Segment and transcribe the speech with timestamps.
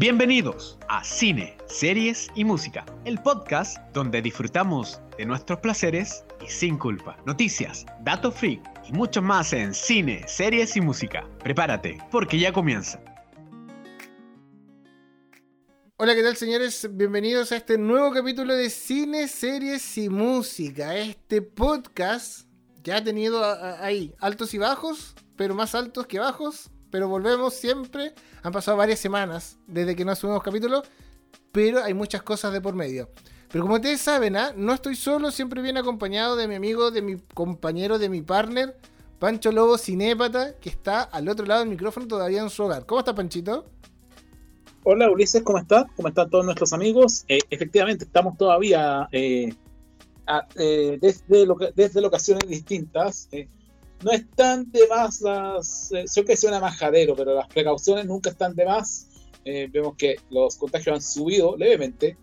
[0.00, 6.78] Bienvenidos a Cine, Series y Música, el podcast donde disfrutamos de nuestros placeres y sin
[6.78, 7.18] culpa.
[7.26, 11.28] Noticias, datos freak y mucho más en Cine, Series y Música.
[11.40, 12.98] Prepárate, porque ya comienza.
[15.98, 16.88] Hola, ¿qué tal señores?
[16.90, 20.96] Bienvenidos a este nuevo capítulo de Cine, Series y Música.
[20.96, 22.46] Este podcast
[22.82, 23.44] que ha tenido
[23.82, 28.14] ahí altos y bajos, pero más altos que bajos, pero volvemos siempre.
[28.42, 30.82] Han pasado varias semanas desde que no subimos capítulo,
[31.52, 33.08] pero hay muchas cosas de por medio.
[33.50, 34.52] Pero como ustedes saben, ¿ah?
[34.56, 38.76] no estoy solo, siempre bien acompañado de mi amigo, de mi compañero, de mi partner,
[39.18, 42.86] Pancho Lobo Cinépata, que está al otro lado del micrófono todavía en su hogar.
[42.86, 43.66] ¿Cómo está Panchito?
[44.84, 45.84] Hola Ulises, ¿cómo estás?
[45.94, 47.24] ¿Cómo están todos nuestros amigos?
[47.28, 49.52] Eh, efectivamente, estamos todavía eh,
[50.56, 53.28] eh, desde, desde locaciones distintas.
[54.02, 55.90] No están de más las.
[56.06, 59.08] sé que suena majadero, pero las precauciones nunca están de más.
[59.44, 62.16] vemos que los contagios han subido levemente,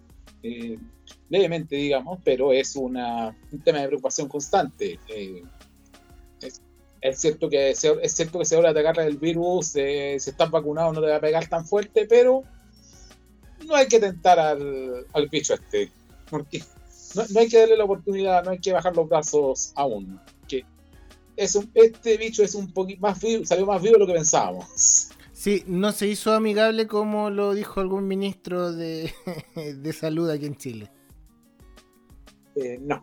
[1.29, 4.99] levemente, digamos, pero es una, un tema de preocupación constante.
[6.99, 10.49] Es, cierto que se, es cierto que se habla de atacar el virus, si estás
[10.49, 12.43] vacunado no te va a pegar tan fuerte, pero
[13.65, 15.91] no hay que tentar al, al bicho este,
[16.29, 16.61] porque
[17.15, 20.19] no, hay que darle la oportunidad, no hay que bajar los brazos aún.
[21.37, 24.13] Es un, este bicho es un poquito más vivo, salió más vivo de lo que
[24.13, 25.09] pensábamos.
[25.31, 29.13] Sí, no se hizo amigable como lo dijo algún ministro de,
[29.55, 30.91] de salud aquí en Chile.
[32.55, 33.01] Eh, no,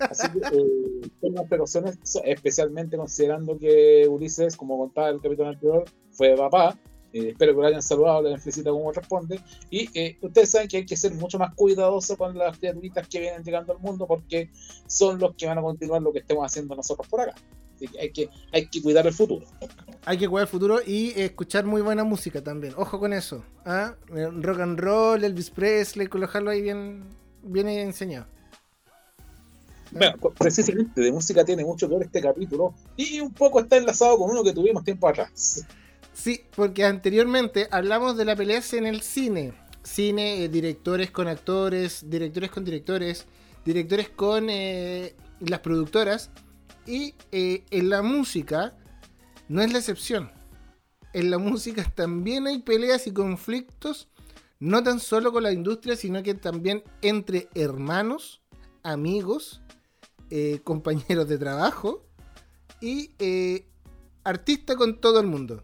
[0.00, 6.78] Así que eh, precauciones, especialmente considerando que Ulises, como contaba el capítulo anterior, fue papá
[7.12, 9.40] eh, espero que lo hayan saludado, le hayan felicitado como responde.
[9.70, 13.20] Y eh, ustedes saben que hay que ser mucho más cuidadoso con las criaturitas que
[13.20, 14.50] vienen llegando al mundo porque
[14.86, 17.34] son los que van a continuar lo que estemos haciendo nosotros por acá.
[17.74, 19.46] Así que hay que, hay que cuidar el futuro.
[20.04, 22.74] Hay que cuidar el futuro y escuchar muy buena música también.
[22.76, 23.44] Ojo con eso.
[23.64, 23.94] ¿ah?
[24.08, 27.04] Rock and roll, Elvis Presley, colocarlo ahí bien,
[27.42, 28.26] bien enseñado.
[29.92, 34.18] Bueno, precisamente de música tiene mucho que ver este capítulo y un poco está enlazado
[34.18, 35.64] con uno que tuvimos tiempo atrás.
[36.16, 39.52] Sí, porque anteriormente hablamos de la pelea en el cine.
[39.82, 43.26] Cine, eh, directores con actores, directores con directores,
[43.66, 46.30] directores con eh, las productoras.
[46.86, 48.72] Y eh, en la música
[49.48, 50.32] no es la excepción.
[51.12, 54.08] En la música también hay peleas y conflictos,
[54.58, 58.40] no tan solo con la industria, sino que también entre hermanos,
[58.82, 59.60] amigos,
[60.64, 62.06] compañeros de trabajo
[62.80, 63.10] y
[64.24, 65.62] artistas con todo el mundo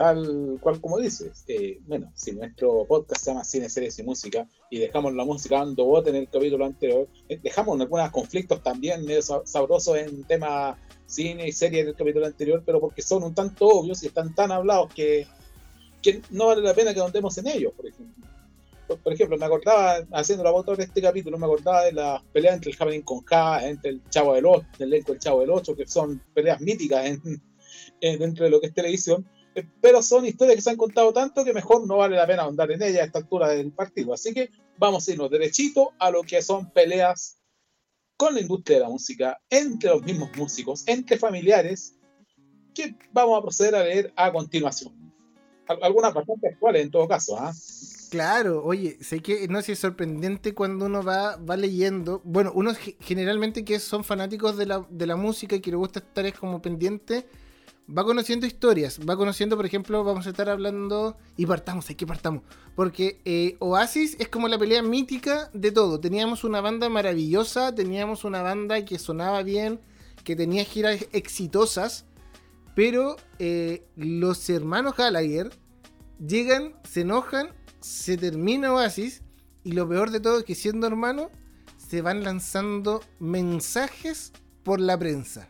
[0.00, 1.44] tal cual como dices.
[1.46, 5.58] Eh, bueno, si nuestro podcast se llama Cine, Series y Música y dejamos la música
[5.58, 10.78] dando voz en el capítulo anterior, eh, dejamos algunos conflictos también medio sabrosos en tema
[11.04, 14.34] cine y serie en el capítulo anterior, pero porque son un tanto obvios y están
[14.34, 15.26] tan hablados que,
[16.00, 18.26] que no vale la pena que andemos en ellos, por ejemplo.
[19.04, 22.54] Por, ejemplo, me acordaba, haciendo la voz de este capítulo, me acordaba de las peleas
[22.54, 25.50] entre el Javelin con K, entre el Chavo del 8, el elenco del Chavo del
[25.50, 27.04] 8, que son peleas míticas
[28.00, 29.26] dentro de lo que es televisión
[29.80, 32.70] pero son historias que se han contado tanto que mejor no vale la pena ahondar
[32.70, 34.12] en ellas a esta altura del partido.
[34.12, 37.38] Así que vamos a irnos derechito a lo que son peleas
[38.16, 41.94] con la industria de la música, entre los mismos músicos, entre familiares,
[42.74, 44.92] que vamos a proceder a leer a continuación.
[45.82, 47.38] Algunas bastante actuales en todo caso.
[47.38, 47.52] ¿ah?
[48.10, 52.20] Claro, oye, sé que no sé si es sorprendente cuando uno va, va leyendo.
[52.24, 56.00] Bueno, uno generalmente que son fanáticos de la, de la música y que le gusta
[56.00, 57.26] estar es como pendiente
[57.96, 62.06] va conociendo historias, va conociendo, por ejemplo, vamos a estar hablando y partamos, hay que
[62.06, 62.42] partamos,
[62.76, 65.98] porque eh, Oasis es como la pelea mítica de todo.
[65.98, 69.80] Teníamos una banda maravillosa, teníamos una banda que sonaba bien,
[70.24, 72.06] que tenía giras exitosas,
[72.74, 75.50] pero eh, los hermanos Gallagher
[76.24, 77.48] llegan, se enojan,
[77.80, 79.22] se termina Oasis
[79.64, 81.28] y lo peor de todo es que siendo hermanos
[81.76, 85.48] se van lanzando mensajes por la prensa.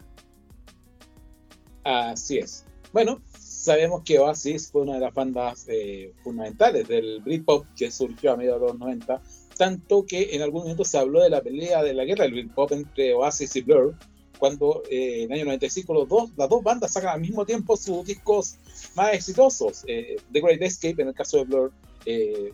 [1.85, 2.65] Así es.
[2.93, 8.33] Bueno, sabemos que Oasis fue una de las bandas eh, fundamentales del Britpop que surgió
[8.33, 9.23] a mediados de los 90,
[9.57, 12.73] tanto que en algún momento se habló de la pelea de la guerra del Britpop
[12.73, 13.95] entre Oasis y Blur,
[14.39, 17.77] cuando eh, en el año 95 los dos, las dos bandas sacan al mismo tiempo
[17.77, 18.57] sus discos
[18.97, 19.85] más exitosos.
[19.87, 21.73] Eh, the Great Escape en el caso de Blur,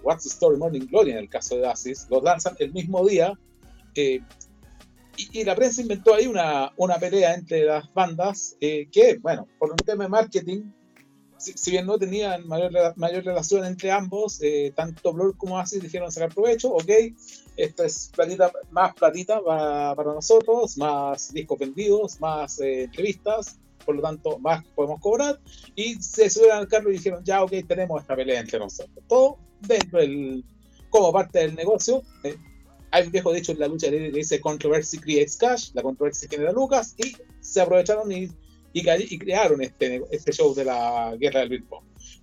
[0.02, 3.38] What's the Story Morning Glory en el caso de Oasis, los lanzan el mismo día
[5.16, 9.70] y, la prensa inventó ahí una, una pelea entre las bandas eh, que, bueno, por
[9.70, 10.62] un tema de marketing,
[11.38, 16.10] si, bien no tenían mayor, mayor relación entre ambos, eh, tanto Blur como Asis dijeron
[16.10, 16.90] sacar provecho, ok,
[17.56, 23.96] esta es platita, más platita para, para nosotros, más discos vendidos, más eh, entrevistas, por
[23.96, 25.40] lo tanto, más podemos cobrar.
[25.74, 29.04] Y se subieron al carro y dijeron, ya, ok, tenemos esta pelea entre nosotros.
[29.08, 30.44] Todo dentro del,
[30.90, 32.02] como parte del negocio.
[32.24, 32.36] Eh,
[32.92, 36.94] un viejo dicho en la lucha que dice controversy creates cash, la controversia genera lucas,
[36.96, 38.30] y se aprovecharon y,
[38.72, 41.64] y, crearon este, este show de la guerra del Beer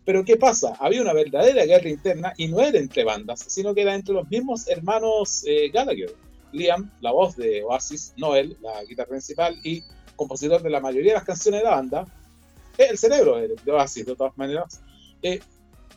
[0.05, 0.75] Pero ¿qué pasa?
[0.79, 4.29] Había una verdadera guerra interna y no era entre bandas, sino que era entre los
[4.29, 6.15] mismos hermanos eh, Gallagher.
[6.53, 9.83] Liam, la voz de Oasis, Noel, la guitarra principal y
[10.15, 12.05] compositor de la mayoría de las canciones de la banda,
[12.77, 14.81] el cerebro de, Oasis, de todas maneras,
[15.21, 15.39] eh,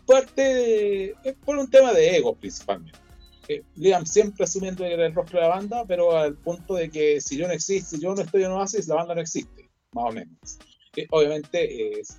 [0.06, 1.14] parte
[1.44, 3.05] por un tema de ego principalmente.
[3.48, 6.90] Eh, Liam siempre asumiendo que era el rostro de la banda, pero al punto de
[6.90, 9.70] que si yo no existo, si yo no estoy en Oasis, la banda no existe,
[9.92, 10.58] más o menos.
[10.96, 12.18] Eh, obviamente, es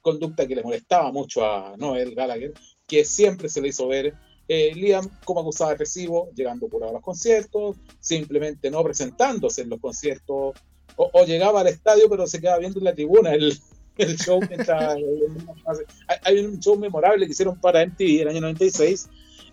[0.00, 2.54] conducta que le molestaba mucho a Noel Gallagher,
[2.86, 4.14] que siempre se le hizo ver
[4.46, 9.80] eh, Liam como acusado agresivo, llegando por a los conciertos, simplemente no presentándose en los
[9.80, 10.56] conciertos,
[10.96, 13.56] o, llegaba al estadio pero se quedaba viendo en la tribuna el,
[13.98, 14.96] el show mientras,
[16.24, 19.08] hay, un show memorable que hicieron para MTV el año 96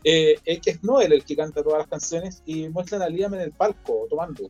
[0.06, 3.34] eh, es que es Noel el que canta todas las canciones y muestran a Liam
[3.34, 4.50] en el palco tomando.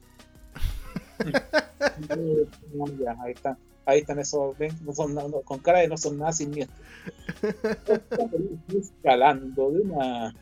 [3.23, 4.75] Ahí está ahí están esos ven,
[5.45, 6.71] con cara de no son nada sin miedo
[8.75, 10.35] escalando de una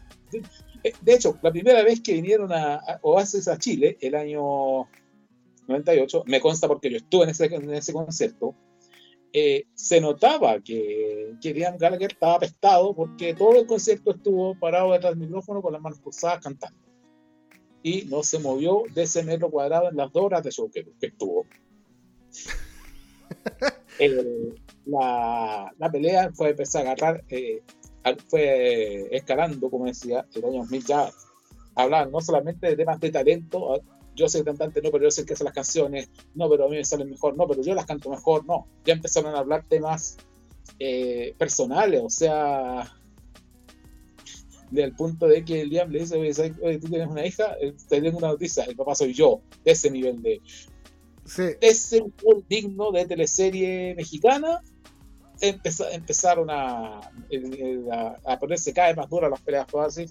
[0.83, 4.88] eh, de, hecho la primera vez que vinieron a, a, Oasis a Chile el año
[5.68, 8.56] 98 me consta porque yo estuve en ese, en ese concierto
[9.35, 14.91] eh, se notaba que, que Liam Gallagher estaba apestado porque todo el concierto estuvo parado
[14.91, 16.80] detrás del micrófono con las manos cruzadas cantando.
[17.81, 20.85] Y no se movió de ese metro cuadrado en las dos horas de show que,
[21.01, 21.47] estuvo.
[24.85, 27.63] la, la, pelea fue empezar a agarrar, eh,
[28.27, 31.09] fue escalando, como decía, el año 2000 ya
[31.75, 33.81] hablar no solamente de temas de talento,
[34.15, 36.77] yo soy cantante, no, pero yo sé que hace las canciones, no, pero a mí
[36.77, 38.68] me salen mejor, no, pero yo las canto mejor, no.
[38.86, 40.18] Ya empezaron a hablar temas
[40.80, 42.94] eh, personales, o sea,
[44.71, 48.01] del punto de que el Liam le dice, oye, tú tienes una hija, eh, te
[48.01, 50.42] tengo una noticia, el papá soy yo, de ese nivel de...
[51.25, 51.44] Sí.
[51.62, 54.62] Ese nivel digno de teleserie mexicana,
[55.42, 57.00] empezaron a,
[58.25, 60.06] a, ponerse cada vez más duras las peleas así,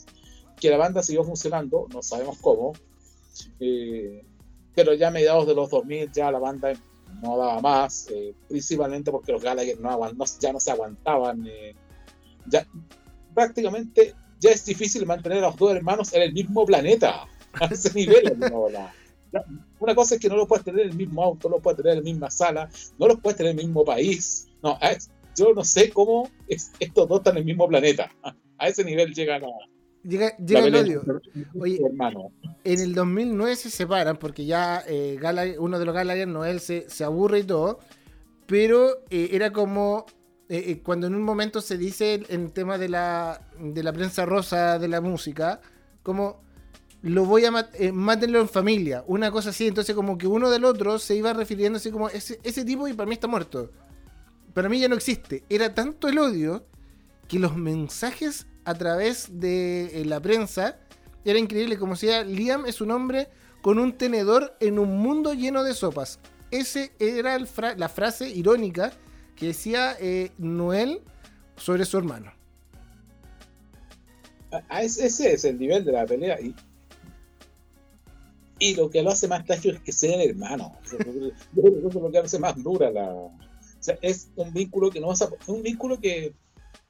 [0.60, 2.72] que la banda siguió funcionando, no sabemos cómo,
[3.61, 4.25] eh,
[4.75, 6.73] pero ya a mediados de los 2000 ya la banda
[7.23, 10.00] no daba más, eh, principalmente porque los Gallagher no,
[10.40, 11.46] ya no se aguantaban.
[11.46, 11.75] Eh,
[12.46, 12.67] ya,
[13.34, 17.26] prácticamente ya es difícil mantener a los dos hermanos en el mismo planeta,
[17.61, 18.37] a ese nivel.
[19.79, 21.76] una cosa es que no los puedes tener en el mismo auto, no los puedes
[21.76, 22.69] tener en la misma sala,
[22.99, 24.49] no los puedes tener en el mismo país.
[24.62, 24.79] No,
[25.37, 28.11] yo no sé cómo estos dos están en el mismo planeta.
[28.58, 29.49] A ese nivel llegan a,
[30.04, 31.02] Llega, el odio.
[31.58, 31.81] Oye,
[32.64, 35.19] en el 2009 se separan porque ya eh,
[35.58, 37.78] uno de los Gallagher, Noel, se, se aburre y todo.
[38.46, 40.06] Pero eh, era como
[40.49, 44.78] eh, cuando en un momento se dice en tema de la, de la prensa rosa
[44.78, 45.60] de la música,
[46.02, 46.43] como
[47.02, 49.69] lo voy a matarlo en familia, una cosa así.
[49.69, 52.93] Entonces, como que uno del otro se iba refiriendo así como ese, ese tipo y
[52.93, 53.70] para mí está muerto.
[54.52, 55.44] Para mí ya no existe.
[55.48, 56.66] Era tanto el odio
[57.28, 60.78] que los mensajes a través de eh, la prensa.
[61.24, 63.28] Era increíble, como decía, Liam es un hombre
[63.60, 66.18] con un tenedor en un mundo lleno de sopas.
[66.50, 67.38] Ese era
[67.76, 68.92] la frase irónica
[69.36, 71.00] que decía eh, Noel
[71.56, 72.32] sobre su hermano.
[74.81, 76.38] ese es el nivel de la pelea.
[78.58, 80.76] Y, lo que lo hace más trágico es que sea el hermano.
[80.84, 80.96] eso
[81.88, 83.28] es lo que hace más dura la.
[84.02, 85.31] es un vínculo que no vas a.
[85.46, 86.34] Un vínculo que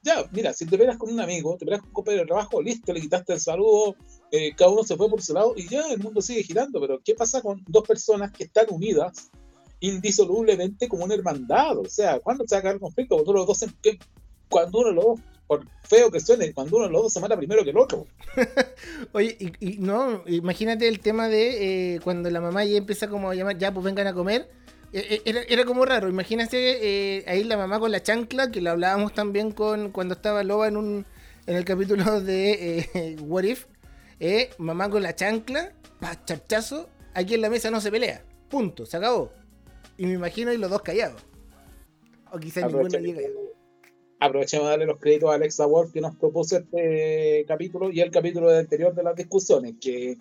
[0.03, 2.61] ya, mira, si te peleas con un amigo, te peleas con un compañero de trabajo,
[2.61, 3.95] listo, le quitaste el saludo,
[4.33, 6.81] eh, cada uno se fue por su lado y ya el mundo sigue girando.
[6.81, 9.31] Pero, ¿qué pasa con dos personas que están unidas
[9.81, 11.79] indisolublemente como una hermandad?
[11.79, 13.15] O sea, ¿cuándo se va a acabar el conflicto?
[13.17, 13.65] Cuando los dos,
[14.49, 17.21] cuando uno de los dos por feo que suene, cuando uno de los dos se
[17.21, 18.07] mata primero que el otro.
[19.13, 23.35] Oye, y, no, imagínate el tema de eh, cuando la mamá ya empieza como a
[23.35, 24.49] llamar, ya pues vengan a comer
[24.93, 28.71] eh, eh, era, como raro, imagínate eh, ahí la mamá con la chancla, que lo
[28.71, 31.07] hablábamos también con cuando estaba Loba en un
[31.47, 33.67] en el capítulo de What If.
[34.59, 38.23] mamá con la chancla, pa, charchazo, aquí en la mesa no se pelea.
[38.51, 39.33] Punto, se acabó.
[39.97, 41.23] Y me imagino y los dos callados.
[42.31, 43.29] O quizás ninguno llega
[44.21, 48.11] Aprovechemos de darle los créditos a Alexa Wolf que nos propuso este capítulo y el
[48.11, 50.17] capítulo anterior de las discusiones, que,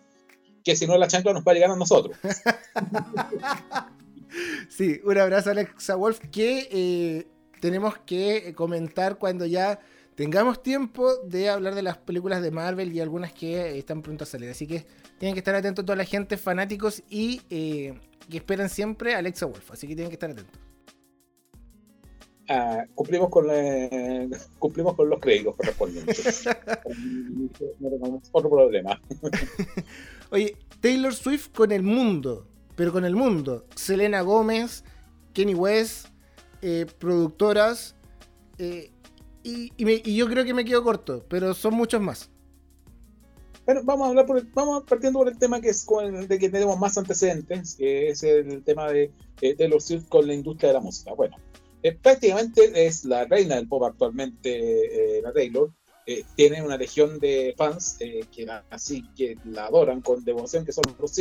[0.64, 2.18] que si no la chancla nos va a llegar a nosotros.
[4.70, 7.28] Sí, un abrazo a Alexa Wolf que eh,
[7.60, 9.80] tenemos que comentar cuando ya
[10.16, 14.28] tengamos tiempo de hablar de las películas de Marvel y algunas que están pronto a
[14.28, 14.50] salir.
[14.50, 14.86] Así que
[15.18, 17.94] tienen que estar atentos toda la gente, fanáticos y eh,
[18.30, 19.72] que esperan siempre a Alexa Wolf.
[19.72, 20.60] Así que tienen que estar atentos.
[22.50, 23.48] Ah, cumplimos con
[24.60, 26.48] cumplimos con los créditos correspondientes.
[28.32, 29.00] otro problema.
[30.32, 33.66] Oye, Taylor Swift con el mundo, pero con el mundo.
[33.76, 34.84] Selena Gómez,
[35.34, 36.08] Kenny West,
[36.62, 37.96] eh, productoras.
[38.58, 38.92] Eh,
[39.44, 42.30] y, yo creo que me quedo corto, pero son muchos más.
[43.66, 46.50] Bueno, vamos a hablar por vamos partiendo por el tema que es con de que
[46.50, 50.74] tenemos más antecedentes, que es el tema de, de Taylor Swift con la industria de
[50.74, 51.14] la música.
[51.14, 51.38] Bueno,
[51.84, 55.72] eh, prácticamente es la reina del pop actualmente, eh, la Taylor.
[56.36, 61.12] Tiene una legión de fans que así que la adoran con devoción, que son los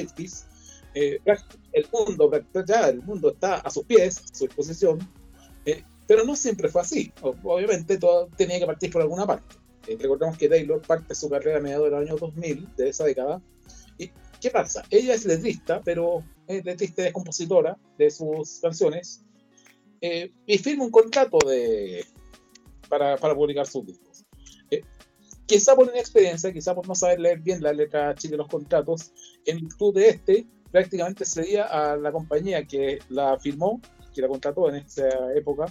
[0.94, 1.44] 60s.
[1.72, 2.30] el mundo,
[2.66, 4.98] ya el mundo está a sus pies, a su disposición,
[6.06, 7.12] pero no siempre fue así.
[7.22, 9.56] Obviamente todo tenía que partir por alguna parte.
[9.98, 13.40] recordemos que Taylor parte su carrera a mediados del año 2000, de esa década.
[13.96, 14.82] ¿Y qué pasa?
[14.90, 19.24] Ella es letrista, pero es letrista es compositora de sus canciones
[20.00, 22.04] eh, y firma un contrato de,
[22.88, 24.24] para, para publicar sus discos.
[24.70, 24.82] Eh,
[25.46, 29.12] quizá por inexperiencia, quizá por no saber leer bien la letra de los contratos,
[29.44, 33.80] en virtud de este, prácticamente sería a la compañía que la firmó,
[34.14, 35.66] que la contrató en esa época,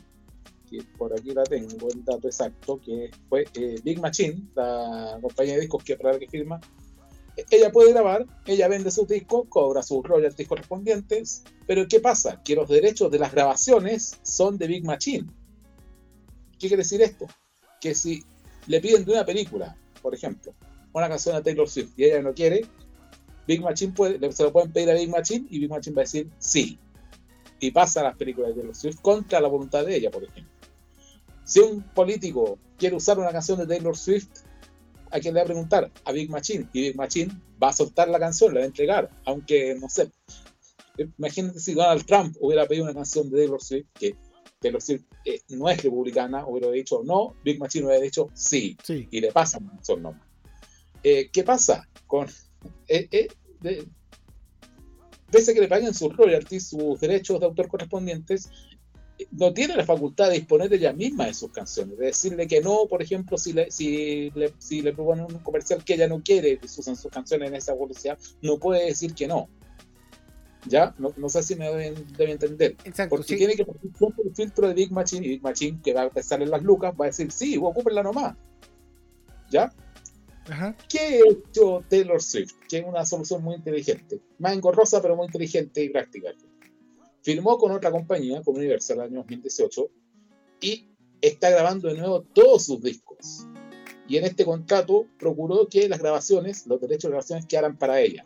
[0.70, 5.56] que por aquí la tengo el dato exacto, que fue eh, Big Machine, la compañía
[5.56, 6.60] de discos que para la que firma,
[7.50, 12.42] ella puede grabar, ella vende sus discos, cobra sus royalties correspondientes, pero ¿qué pasa?
[12.44, 15.28] Que los derechos de las grabaciones son de Big Machine.
[16.54, 17.28] ¿Qué quiere decir esto?
[17.80, 18.24] Que si
[18.68, 20.54] le piden de una película, por ejemplo,
[20.92, 22.66] una canción a Taylor Swift y ella no quiere,
[23.50, 26.06] Big Machine puede, se lo pueden pedir a Big Machine y Big Machine va a
[26.06, 26.78] decir sí.
[27.60, 30.54] Y pasa a las películas de Taylor Swift contra la voluntad de ella, por ejemplo.
[31.46, 34.28] Si un político quiere usar una canción de Taylor Swift
[35.10, 38.08] a quién le va a preguntar a Big Machine y Big Machine va a soltar
[38.10, 40.12] la canción, la va a entregar, aunque no sé.
[41.18, 44.16] Imagínate si Donald Trump hubiera pedido una canción de Taylor Swift que
[44.60, 49.20] Taylor Swift eh, no es republicana, hubiera dicho no, Big Machine hubiera dicho sí, y
[49.20, 50.22] le pasa la canción nomás.
[51.02, 52.28] Eh, ¿Qué pasa con
[52.88, 53.28] eh, eh
[55.32, 58.50] pese a que le paguen sus royalties, sus derechos de autor correspondientes,
[59.32, 62.62] no tiene la facultad de disponer de ella misma de sus canciones, de decirle que
[62.62, 66.22] no, por ejemplo, si le, si le, si le proponen un comercial que ella no
[66.24, 69.50] quiere que se usen sus canciones en esa publicidad, no puede decir que no.
[70.66, 70.94] ¿Ya?
[70.98, 72.76] No, no sé si me deben, entender.
[72.84, 76.02] Exacto, Porque tiene que poner el filtro de Big Machine y Big Machine, que va
[76.02, 78.36] a empezar en las lucas, va a decir, sí, ocúpenla nomás.
[79.50, 79.74] ¿Ya?
[80.50, 80.76] Ajá.
[80.90, 82.54] ¿Qué ha hecho Taylor Swift?
[82.68, 84.20] Que es una solución muy inteligente.
[84.40, 86.34] Más engorrosa, pero muy inteligente y práctica
[87.22, 89.90] firmó con otra compañía, con Universal, el año 2018,
[90.62, 90.88] y
[91.22, 93.46] está grabando de nuevo todos sus discos.
[94.08, 98.26] Y en este contrato procuró que las grabaciones, los derechos de grabaciones quedaran para ella.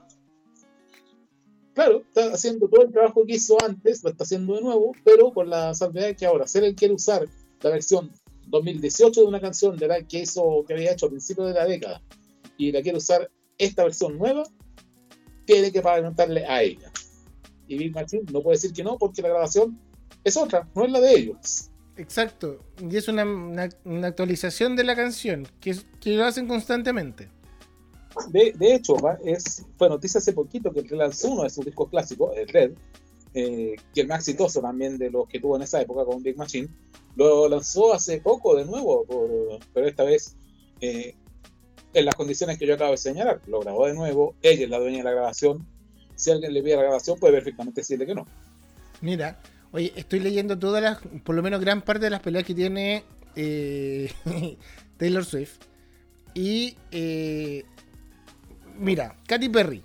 [1.73, 5.33] Claro, está haciendo todo el trabajo que hizo antes, lo está haciendo de nuevo, pero
[5.33, 7.27] con la salvedad de que ahora, si él quiere usar
[7.61, 8.11] la versión
[8.61, 11.65] 2018 de una canción de la que hizo, que había hecho a principios de la
[11.65, 12.01] década,
[12.57, 14.43] y la quiere usar esta versión nueva,
[15.45, 16.91] tiene que preguntarle a ella
[17.67, 19.79] y Big Machine no puede decir que no porque la grabación
[20.23, 21.69] es otra, no es la de ellos.
[21.95, 23.23] Exacto, y es una,
[23.85, 27.29] una, actualización de la canción que, que, lo hacen constantemente.
[28.29, 32.35] De, de hecho, es, fue noticia hace poquito que lanzó uno de sus discos clásicos,
[32.35, 32.71] el Red,
[33.35, 36.37] eh, que el más exitoso también de los que tuvo en esa época con Big
[36.37, 36.67] Machine,
[37.15, 39.05] lo lanzó hace poco de nuevo,
[39.73, 40.35] pero esta vez
[40.81, 41.15] eh,
[41.93, 43.39] en las condiciones que yo acabo de señalar.
[43.47, 45.65] Lo grabó de nuevo, ella es la dueña de la grabación,
[46.15, 48.25] si alguien le pide la grabación, puede perfectamente decirle que no.
[49.01, 49.39] Mira,
[49.71, 53.03] oye, estoy leyendo todas las, por lo menos gran parte de las peleas que tiene
[53.35, 54.11] eh,
[54.97, 55.59] Taylor Swift.
[56.33, 57.63] Y eh,
[58.79, 59.83] mira, Katy Perry,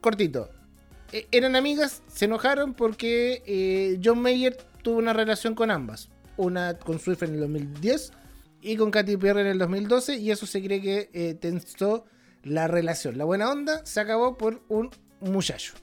[0.00, 0.50] cortito.
[1.12, 6.10] E, eran amigas, se enojaron porque John Mayer tuvo una relación con ambas.
[6.36, 8.12] Una con Swift en el 2010
[8.60, 10.18] y con Katy Perry en el 2012.
[10.18, 12.04] Y eso se cree que tensó
[12.44, 15.74] la relación, la buena onda, se acabó por un muchacho.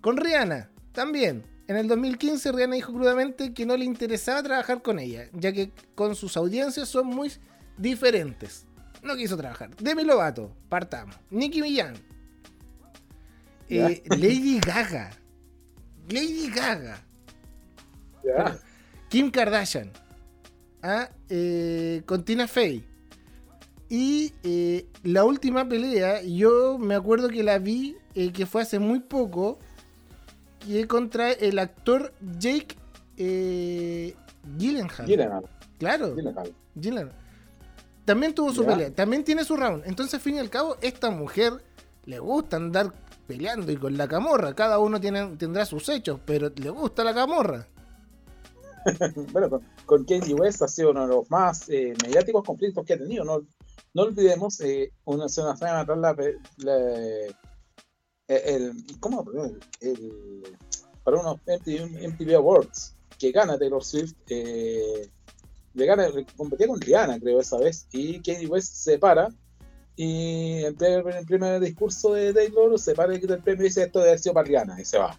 [0.00, 1.44] Con Rihanna, también.
[1.66, 5.70] En el 2015 Rihanna dijo crudamente que no le interesaba trabajar con ella, ya que
[5.94, 7.32] con sus audiencias son muy
[7.78, 8.66] diferentes.
[9.02, 9.74] No quiso trabajar.
[9.76, 11.16] Demi Lovato, partamos.
[11.30, 11.94] Nicki Millán.
[13.68, 15.10] Eh, Lady Gaga.
[16.08, 17.02] Lady Gaga.
[19.08, 19.90] Kim Kardashian.
[20.82, 22.84] Ah, eh, con Tina Fey.
[23.90, 28.78] Y eh, la última pelea, yo me acuerdo que la vi, eh, que fue hace
[28.78, 29.58] muy poco,
[30.64, 32.76] que contra el actor Jake
[33.16, 34.14] eh,
[34.56, 35.06] Gyllenhaal.
[35.06, 35.44] Gyllenhaal.
[35.78, 36.14] Claro.
[36.76, 37.10] Jean
[38.04, 39.82] También tuvo su pelea, también tiene su round.
[39.86, 41.54] Entonces, al fin y al cabo, esta mujer
[42.04, 42.92] le gusta andar
[43.26, 44.54] peleando y con la camorra.
[44.54, 47.66] Cada uno tiene, tendrá sus hechos, pero le gusta la camorra.
[49.32, 50.06] bueno, con, con
[50.38, 53.24] West ha sido uno de los más eh, mediáticos conflictos que ha tenido.
[53.24, 53.42] No,
[53.94, 57.32] no olvidemos, eh, una semana atrás, la, eh,
[58.28, 59.24] el, ¿cómo?
[61.02, 65.10] Para unos MTV, Awards que gana Taylor Swift, eh,
[65.74, 69.28] le gana, competía con Rihanna, creo, esa vez, y Kanye West se para.
[69.94, 73.98] Y en, el primer discurso de Taylor se para y el premio y dice esto
[73.98, 75.18] debe haber sido para Rihanna y se va.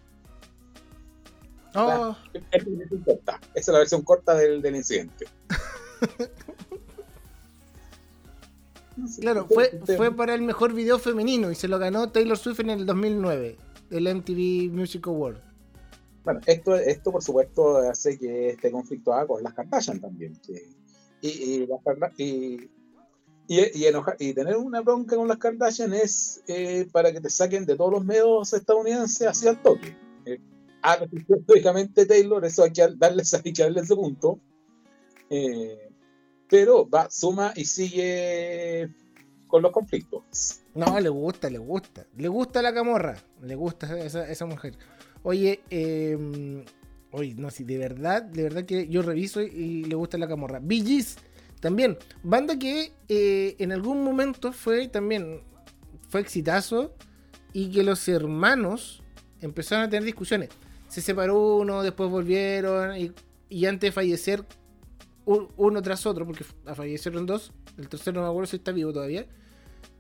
[1.76, 2.16] Oh.
[2.34, 5.26] Esa es la versión corta del, del incidente.
[9.20, 12.70] Claro, fue, fue para el mejor video femenino y se lo ganó Taylor Swift en
[12.70, 13.58] el 2009,
[13.90, 15.38] el MTV Music Award.
[16.24, 20.38] Bueno, esto, esto por supuesto hace que este conflicto haga con las Kardashian también.
[21.22, 21.68] y, y,
[23.48, 23.86] y,
[24.20, 27.92] y, tener una bronca con las Kardashian es eh, para que te saquen de todos
[27.92, 29.96] los medios estadounidenses hacia el toque.
[30.82, 30.98] Ah,
[31.48, 34.40] lógicamente Taylor, eso hay que darle, hay que darle ese punto.
[35.30, 35.90] Eh,
[36.50, 38.90] pero va, suma y sigue
[39.48, 40.62] con los conflictos.
[40.76, 42.06] No, le gusta, le gusta.
[42.18, 43.18] Le gusta la camorra.
[43.42, 44.78] Le gusta esa, esa mujer.
[45.24, 46.66] Oye, eh,
[47.12, 50.60] oye, no, si de verdad, de verdad que yo reviso y, le gusta la camorra.
[50.62, 51.06] Bee
[51.60, 51.98] también.
[52.24, 55.42] Banda que eh, en algún momento fue también,
[56.10, 56.94] fue exitazo
[57.54, 59.04] y que los hermanos
[59.42, 60.50] empezaron a tener discusiones.
[60.92, 62.98] Se separó uno, después volvieron
[63.50, 64.44] y, antes de fallecer
[65.26, 69.26] uno tras otro, porque fallecieron dos, el tercero no me acuerdo si está vivo todavía,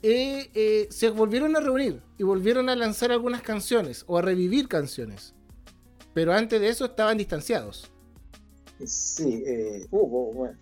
[0.03, 4.67] eh, eh, se volvieron a reunir y volvieron a lanzar algunas canciones o a revivir
[4.67, 5.33] canciones.
[6.13, 7.89] Pero antes de eso estaban distanciados.
[8.85, 10.59] Sí, eh, hubo, bueno.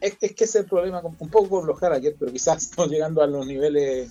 [0.00, 3.20] Es, que ese es el problema, un poco con los Harrier, pero quizás no llegando
[3.20, 4.10] a los niveles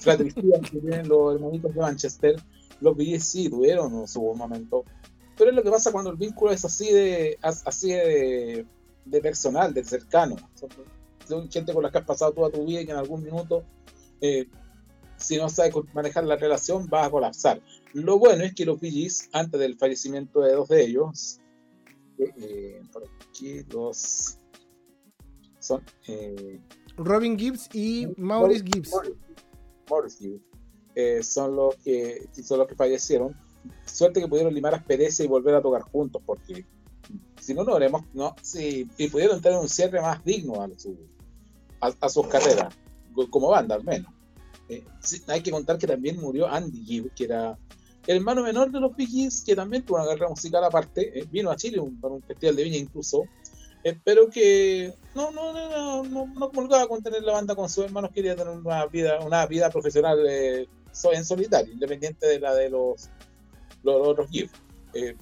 [0.00, 2.42] fratricidas que tienen los hermanitos de Manchester.
[2.80, 4.84] Los BG sí tuvieron su momento
[5.38, 8.66] pero es lo que pasa cuando el vínculo es así de, así de,
[9.22, 10.36] personal, de cercano.
[11.26, 13.62] Son gente con la que has pasado toda tu vida y que en algún minuto,
[14.20, 14.48] eh,
[15.16, 17.62] si no sabes manejar la relación, vas a colapsar.
[17.92, 21.38] Lo bueno es que los VGs, antes del fallecimiento de dos de ellos,
[22.18, 24.38] eh, eh, por aquí los
[25.60, 25.82] son
[26.96, 28.90] Robin Gibbs y Maurice Gibbs.
[29.88, 30.57] Maurice, Gibbs.
[31.22, 33.36] Son los que son los que fallecieron
[33.84, 36.64] suerte que pudieron limar aspereza y volver a tocar juntos, porque
[37.40, 40.96] si no, no haremos, no, si, pudieron tener un cierre más digno a, su,
[41.80, 42.74] a, sus carreras,
[43.30, 44.12] como banda al menos.
[44.68, 44.84] Eh,
[45.28, 47.58] hay que contar que también murió Andy Gibb, que era
[48.06, 51.50] el hermano menor de los Bee que también tuvo una carrera musical aparte, eh, vino
[51.50, 53.24] a Chile para un festival de viña incluso,
[53.82, 58.10] eh, pero que no, no, no, no, no con tener la banda con sus hermanos,
[58.12, 60.22] quería tener una vida, una vida profesional
[61.12, 63.08] en solitario, independiente de la de los
[63.82, 64.50] los, otros GIF.
[64.94, 65.16] Eh,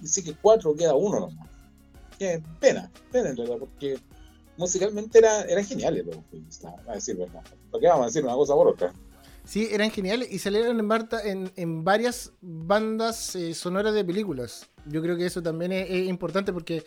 [0.00, 1.48] dice que cuatro queda uno nomás.
[2.18, 3.98] Qué pena, pena en realidad, porque
[4.56, 6.16] musicalmente era, eran geniales los
[6.88, 7.42] a decir verdad.
[7.70, 8.92] Porque vamos a decir una cosa por otra.
[9.44, 14.68] Sí, eran geniales y salieron en, Marta, en, en varias bandas eh, sonoras de películas.
[14.86, 16.84] Yo creo que eso también es, importante porque,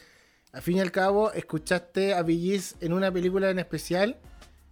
[0.52, 4.18] al fin y al cabo, escuchaste a Billys en una película en especial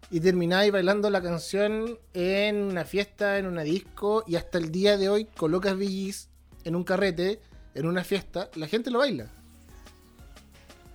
[0.09, 4.97] y termináis bailando la canción en una fiesta, en una disco, y hasta el día
[4.97, 6.29] de hoy colocas Billys
[6.63, 7.39] en un carrete,
[7.73, 9.29] en una fiesta, la gente lo baila.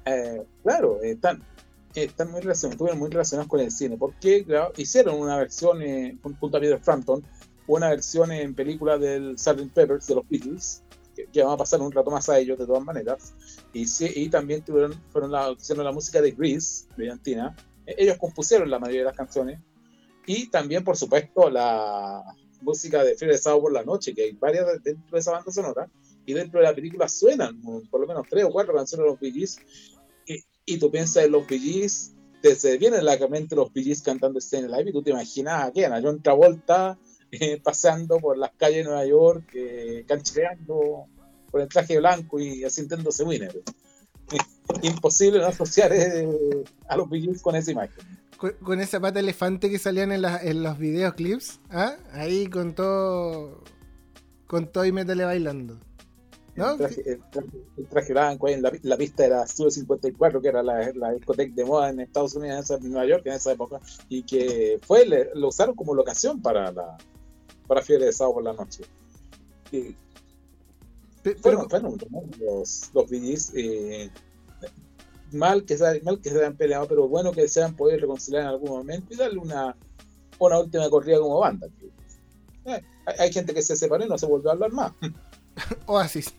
[0.06, 1.42] Eh, claro, están,
[1.94, 4.46] están muy relacionados, muy relacionados con el cine, porque
[4.76, 7.22] hicieron una versión eh, junto a Peter Frampton,
[7.66, 9.72] una versión en película del Sgt.
[9.72, 10.82] Peppers de los Beatles,
[11.14, 13.34] que, que, a pasar un rato más a ellos de todas maneras,
[13.74, 17.54] y, y también tuvieron, fueron la, hicieron la música de Grease, brillantina,
[17.86, 19.60] ellos compusieron la mayoría de las canciones.
[20.26, 22.22] Y también, por supuesto, la
[22.60, 25.50] música de Fiebre de Sábado por la Noche, que hay varias dentro de esa banda
[25.50, 25.88] sonora.
[26.24, 29.20] Y dentro de la película suenan por lo menos tres o cuatro canciones de los
[29.20, 29.48] Bee
[30.26, 34.38] Y, y, tú piensas en los Bee se vienen en la mente los Bee cantando
[34.38, 36.98] Stay Live y tú te imaginas a quién, a John Travolta
[37.30, 41.06] eh, paseando por las calles de Nueva York, eh, canchereando
[41.50, 43.62] por el traje blanco y sintiéndose winner
[44.82, 46.28] imposible no asociar eh,
[46.88, 48.04] a los Beatles con esa imagen.
[48.60, 51.94] Con, esa pata elefante que salían en, en los videoclips, ¿ah?
[52.12, 53.62] ahí con todo
[54.48, 55.78] con todo y métale bailando.
[56.56, 56.72] ¿no?
[56.72, 61.54] El, traje, blanco, en la, la, pista era Sube 54, que era la, la, discoteca
[61.54, 65.48] de moda en Estados Unidos, en, Nueva York en esa época, y que fue lo
[65.48, 66.98] usaron como locación para la
[67.66, 68.84] para Fiebre de Sábado por la noche.
[69.70, 69.96] Y,
[71.22, 71.96] pero, bueno,
[72.38, 73.12] los, los
[73.54, 74.10] eh,
[75.32, 78.42] mal que, se, mal que se hayan peleado, pero bueno que se hayan podido reconciliar
[78.42, 79.76] en algún momento y darle una,
[80.38, 81.68] una última corrida como banda.
[82.64, 82.80] Eh,
[83.18, 84.92] hay, gente que se separó y no se volvió a hablar más.
[85.86, 86.32] Oasis.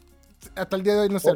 [0.55, 1.31] Hasta el día de hoy no se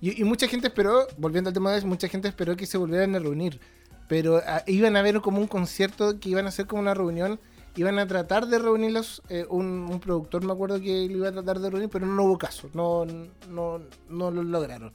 [0.00, 2.76] y, y, mucha gente esperó, volviendo al tema de eso, mucha gente esperó que se
[2.76, 3.60] volvieran a reunir.
[4.08, 7.38] Pero ah, iban a ver como un concierto que iban a hacer como una reunión.
[7.76, 9.22] Iban a tratar de reunirlos.
[9.28, 12.38] Eh, un, productor me acuerdo que lo iba a tratar de reunir, pero no hubo
[12.38, 12.68] caso.
[12.74, 14.92] No, no, no lo lograron.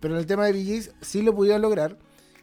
[0.00, 1.98] Pero en el tema de VGs sí lo pudieron lograr.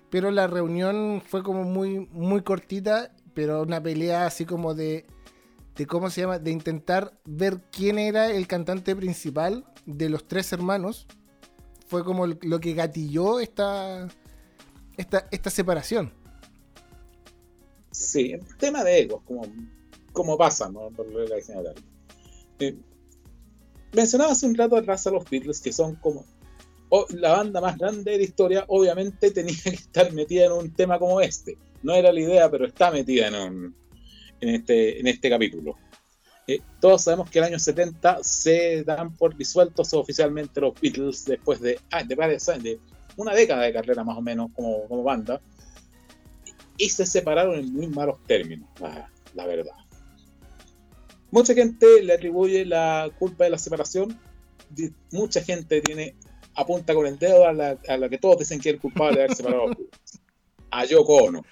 [0.09, 3.11] Pero la reunión fue como muy, muy cortita.
[3.33, 5.05] Pero una pelea así como de
[5.79, 10.51] de cómo se llama, de intentar ver quién era el cantante principal de los tres
[10.51, 11.07] hermanos,
[11.87, 14.09] fue como lo que gatilló esta,
[14.97, 16.11] esta, esta separación.
[17.91, 19.43] Sí, tema de egos, como,
[20.11, 20.89] como pasa, ¿no?
[20.89, 21.37] Por la
[22.59, 22.77] eh,
[23.93, 26.25] mencionaba hace un rato atrás a los Beatles, que son como
[27.09, 30.97] la banda más grande de la historia, obviamente tenía que estar metida en un tema
[30.97, 31.57] como este.
[31.83, 33.73] No era la idea, pero está metida en
[34.41, 35.75] este, en este capítulo.
[36.47, 41.61] Eh, todos sabemos que el año 70 se dan por disueltos oficialmente los Beatles después
[41.61, 42.79] de, ah, de,
[43.17, 45.39] una década de carrera más o menos como banda
[46.79, 48.67] y se separaron en muy malos términos,
[49.35, 49.75] la, verdad.
[51.29, 54.19] Mucha gente le atribuye la culpa de la separación,
[55.11, 56.15] mucha gente tiene
[56.59, 59.17] apunta con el dedo a la, a la que todos dicen que es el culpable
[59.17, 59.65] de haber separado
[60.71, 61.43] a Yoko Ono.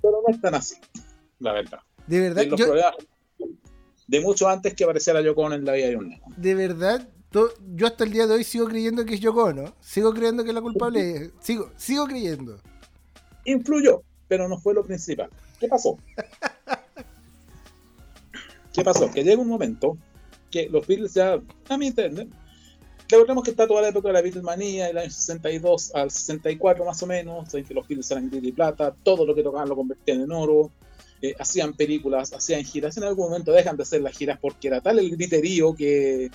[0.00, 0.76] Pero no es tan así,
[1.38, 1.80] la verdad.
[2.06, 2.94] De verdad,
[4.06, 7.08] de mucho antes que apareciera Yoko Ono en la vida de un De verdad,
[7.74, 9.74] yo hasta el día de hoy sigo creyendo que es Yoko Ono.
[9.80, 11.30] Sigo creyendo que es la culpable es.
[11.40, 12.58] Sigo, sigo creyendo.
[13.44, 15.30] Influyó, pero no fue lo principal.
[15.60, 15.98] ¿Qué pasó?
[18.72, 19.10] ¿Qué pasó?
[19.10, 19.98] Que llega un momento
[20.50, 22.26] que los Beatles ya, a mi entender,
[23.12, 27.02] recordemos que está toda la época de la Beatlemanía, el año 62 al 64 más
[27.02, 29.76] o menos, en que los Beatles eran gris y plata, todo lo que tocaban lo
[29.76, 30.70] convertían en oro,
[31.20, 34.80] eh, hacían películas, hacían giras, en algún momento dejan de hacer las giras porque era
[34.80, 36.30] tal el griterío que,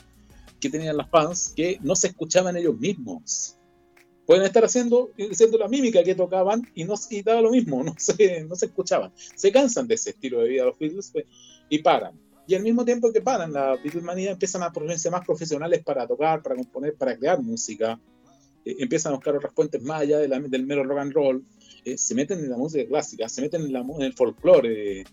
[0.59, 3.57] que tenían las fans que no se escuchaban ellos mismos.
[4.25, 7.95] Pueden estar haciendo, haciendo la mímica que tocaban y no y daba lo mismo, no
[7.97, 9.11] se, no se escuchaban.
[9.15, 11.25] Se cansan de ese estilo de vida los Beatles pues,
[11.69, 12.26] y paran.
[12.47, 16.41] Y al mismo tiempo que paran, la Beatlemanía empiezan a ponerse más profesionales para tocar,
[16.41, 17.99] para componer, para crear música.
[18.63, 21.43] Eh, empiezan a buscar otras fuentes más allá del mero rock and roll.
[21.83, 25.03] Eh, se meten en la música clásica, se meten en, la, en el folclore,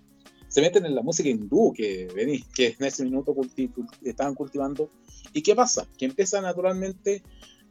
[0.49, 2.09] se meten en la música hindú que,
[2.55, 3.35] que en ese minuto
[4.05, 4.91] estaban cultivando.
[5.33, 5.89] ¿Y qué pasa?
[5.99, 7.23] Que empieza naturalmente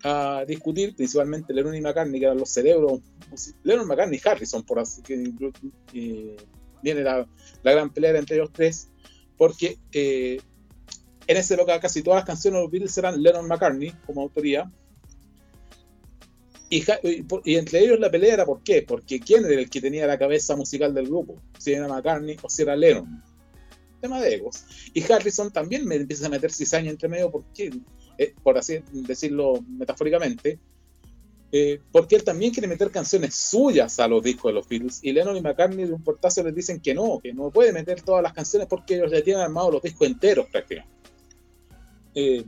[0.03, 2.99] a discutir, principalmente Lennon y McCartney, que eran los cerebros,
[3.63, 5.33] Lennon, McCartney y Harrison, por así que
[5.93, 6.35] eh,
[6.81, 7.25] viene la,
[7.63, 8.89] la, gran pelea entre ellos tres,
[9.37, 10.39] porque eh,
[11.27, 14.69] en esa época casi todas las canciones de los Beatles eran Lennon McCartney como autoría,
[16.73, 18.81] y, entre ellos la pelea era ¿por qué?
[18.81, 22.49] Porque quién era el que tenía la cabeza musical del grupo, si era McCartney o
[22.49, 23.23] si era Lennon.
[24.01, 24.65] Tema de egos.
[24.93, 27.71] Y Harrison también me empieza a meter cizaña entre medio, porque,
[28.17, 30.59] eh, por así decirlo metafóricamente,
[31.55, 34.99] eh, porque él también quiere meter canciones suyas a los discos de los Beatles.
[35.03, 38.01] Y Lennon y McCartney de un portazo les dicen que no, que no puede meter
[38.01, 40.91] todas las canciones porque ellos ya tienen armados los discos enteros prácticamente.
[42.15, 42.43] Eh,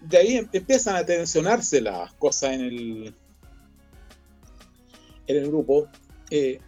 [0.00, 3.14] de ahí em, empiezan a tensionarse las cosas en el,
[5.26, 5.86] en el grupo.
[6.30, 6.60] Eh,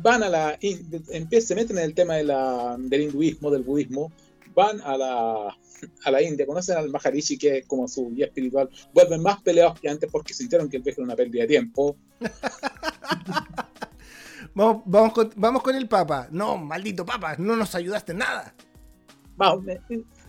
[0.00, 0.58] van a la.
[0.58, 4.10] Empiezan, se meten en el tema de la, del hinduismo, del budismo.
[4.54, 5.56] Van a la,
[6.04, 8.68] a la India, conocen al Maharishi, que es como su guía espiritual.
[8.92, 11.96] Vuelven más peleados que antes porque sintieron que el viaje era una pérdida de tiempo.
[14.54, 16.28] vamos, vamos, con, vamos con el Papa.
[16.30, 18.54] No, maldito Papa, no nos ayudaste en nada.
[19.36, 19.64] Vamos,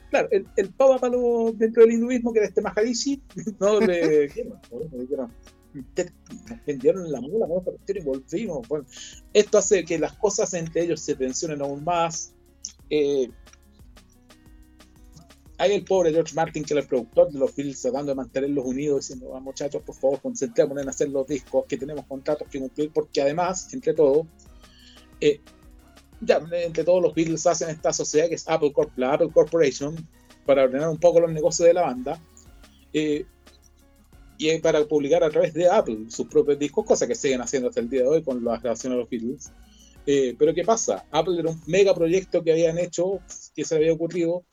[0.09, 1.17] claro, el, el Papa para
[1.53, 3.21] dentro del hinduismo, que era este Maharishi,
[3.59, 4.31] no le
[6.65, 7.47] vendieron la mula,
[7.87, 8.67] y volvimos.
[9.33, 12.33] esto hace que las cosas entre ellos se tensionen aún más.
[12.89, 13.29] Eh,
[15.57, 18.65] hay el pobre George Martin, que era el productor de los Beatles, tratando de mantenerlos
[18.65, 22.91] unidos, diciendo, muchachos, por favor, concentrémonos en hacer los discos, que tenemos contratos que cumplir,
[22.91, 24.27] porque además, entre todo,
[25.21, 25.39] eh,
[26.19, 29.95] ya, entre todos los Beatles hacen esta sociedad que es Apple Corp, la Apple Corporation,
[30.45, 32.21] para ordenar un poco los negocios de la banda,
[32.91, 33.25] eh,
[34.37, 37.79] y para publicar a través de Apple sus propios discos, cosa que siguen haciendo hasta
[37.79, 39.51] el día de hoy con las grabaciones de los Beatles.
[40.05, 41.05] Eh, pero ¿qué pasa?
[41.11, 43.19] Apple era un mega proyecto que habían hecho,
[43.55, 44.43] que se había ocurrido,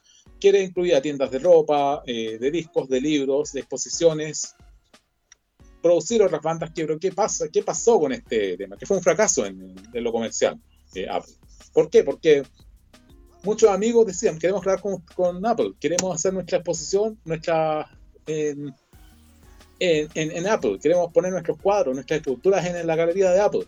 [0.42, 4.56] que era incluir tiendas de ropa, eh, de discos, de libros, de exposiciones,
[5.80, 6.72] producir otras bandas.
[6.72, 7.46] Que, ¿qué, pasa?
[7.48, 8.76] ¿Qué pasó con este tema?
[8.76, 10.60] Que fue un fracaso en, en lo comercial,
[11.08, 11.34] Apple.
[11.72, 12.02] ¿Por qué?
[12.02, 12.42] Porque
[13.44, 14.82] muchos amigos decían, queremos grabar
[15.14, 17.88] con, Apple, queremos hacer nuestra exposición, nuestra...
[18.26, 18.74] en,
[20.48, 23.64] Apple, queremos poner nuestros cuadros, nuestras esculturas en, la galería de Apple.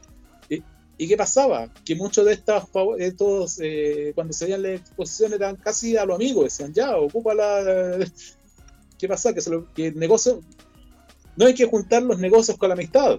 [0.97, 1.73] ¿Y, qué pasaba?
[1.85, 2.65] Que muchos de estos,
[2.99, 7.35] estos eh, cuando se veían las exposiciones, eran casi a lo amigo, decían, ya, ocupa
[7.35, 7.99] la...
[8.99, 9.33] ¿Qué pasa?
[9.35, 10.41] Que, el negocio...
[11.37, 13.19] No hay que juntar los negocios con la amistad,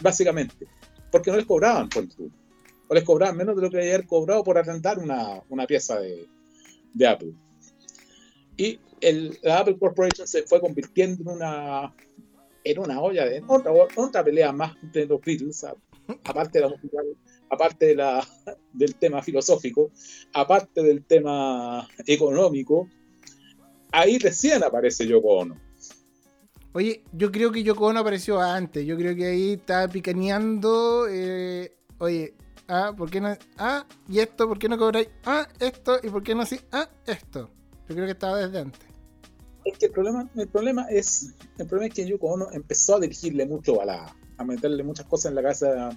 [0.00, 0.66] básicamente,
[1.12, 2.10] porque no les cobraban por el
[2.88, 6.26] o les cobraban menos de lo que había cobrado por arrendar una, una pieza de,
[6.92, 7.32] de Apple.
[8.56, 11.94] Y el, la Apple Corporation se fue convirtiendo en una,
[12.62, 15.66] en una olla de otra, otra pelea más entre los Beatles,
[16.24, 17.04] aparte de la musical,
[17.50, 18.26] aparte de la,
[18.72, 19.90] del tema filosófico,
[20.32, 22.88] aparte del tema económico.
[23.92, 25.60] Ahí recién aparece Yoko Ono.
[26.72, 28.84] Oye, yo creo que Yoko Ono apareció antes.
[28.84, 31.06] Yo creo que ahí está picaneando.
[31.08, 32.34] Eh, oye,
[32.66, 33.36] ah, ¿por qué no?
[33.56, 35.08] Ah, y esto, ¿por qué no cobráis?
[35.24, 36.58] Ah, esto, y ¿por qué no sí?
[36.72, 37.50] Ah, esto.
[37.88, 38.80] Yo creo que estaba desde antes.
[39.64, 43.00] Es que el problema, el problema es, el problema es que Yoko Ono empezó a
[43.00, 45.90] dirigirle mucho a la, a meterle muchas cosas en la cabeza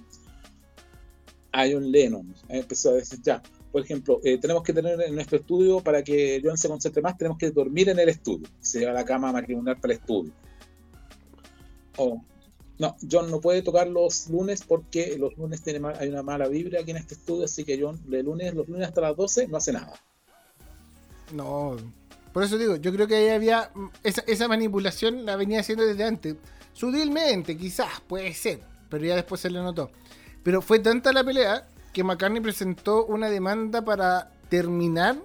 [1.52, 2.34] a John Lennon.
[2.48, 6.40] Empezó a decir, ya, por ejemplo, eh, tenemos que tener en nuestro estudio para que
[6.42, 8.48] John se concentre más, tenemos que dormir en el estudio.
[8.60, 10.32] Se lleva la cama matrimonial para el estudio.
[11.96, 12.22] O,
[12.78, 16.80] no, John no puede tocar los lunes porque los lunes tiene hay una mala vibra
[16.80, 19.56] aquí en este estudio, así que John de lunes, los lunes hasta las 12 no
[19.56, 19.94] hace nada.
[21.34, 21.76] No,
[22.32, 23.70] por eso digo, yo creo que ahí había.
[24.02, 26.36] Esa, manipulación la venía haciendo desde antes.
[26.78, 28.60] Sutilmente, quizás, puede ser.
[28.88, 29.90] Pero ya después se le notó.
[30.44, 35.16] Pero fue tanta la pelea que McCartney presentó una demanda para terminar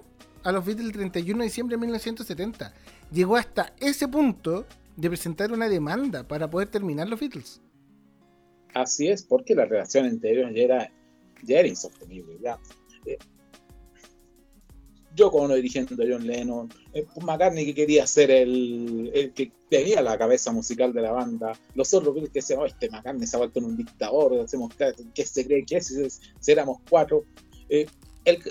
[0.42, 2.74] a los Beatles el 31 de diciembre de 1970.
[3.12, 7.60] Llegó hasta ese punto de presentar una demanda para poder terminar los Beatles.
[8.74, 10.92] Así es, porque la relación entre ellos ya era,
[11.44, 12.36] ya era insostenible.
[12.42, 12.58] Ya.
[15.14, 20.02] Yo como no dirigiendo a John Lennon, eh, McCartney que quería ser el, que tenía
[20.02, 23.38] la cabeza musical de la banda, los otros que decían, oh, este McCartney se ha
[23.38, 24.74] vuelto un dictador, hacemos
[25.14, 26.20] ¿qué se cree que es?
[26.40, 27.24] Si, éramos cuatro.
[27.68, 27.86] Eh,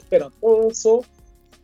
[0.09, 1.01] pero todo eso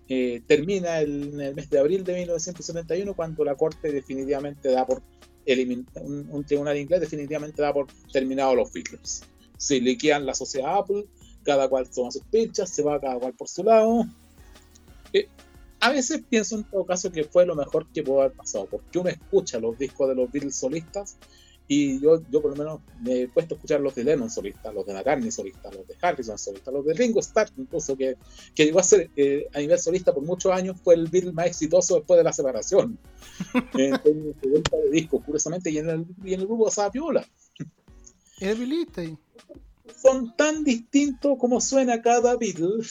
[0.08, 5.02] eh, termina en el mes de abril de 1971 cuando la corte definitivamente da por
[5.48, 9.24] un, un, tribunal inglés definitivamente da por terminado los Beatles.
[9.58, 11.06] Se liquidan la sociedad Apple,
[11.44, 14.06] cada cual toma sus pinchas, se va cada cual por su lado
[15.82, 19.00] a veces pienso en todo caso que fue lo mejor que pudo haber pasado, porque
[19.00, 21.18] uno escucha los discos de los Beatles solistas
[21.72, 24.74] y yo, yo por lo menos me he puesto a escuchar los de Lennon solistas,
[24.74, 28.18] los de McCartney solistas, los de Harrison solistas, los de Ringo Starr incluso, que,
[28.56, 31.46] que llegó a ser eh, a nivel solista por muchos años, fue el Beatle más
[31.46, 32.98] exitoso después de la separación.
[33.76, 37.24] en de discos, curiosamente, y en el, y en el grupo de Piola.
[38.40, 38.58] Es
[40.02, 42.84] Son tan distintos como suena cada Beatle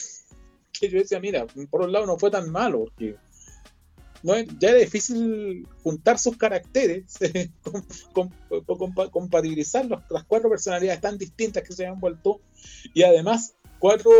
[0.71, 3.15] que yo decía, mira, por un lado no fue tan malo, porque
[4.23, 7.17] no, ya era difícil juntar sus caracteres,
[9.11, 12.41] compatibilizar las cuatro personalidades tan distintas que se han vuelto,
[12.93, 14.11] y además cuatro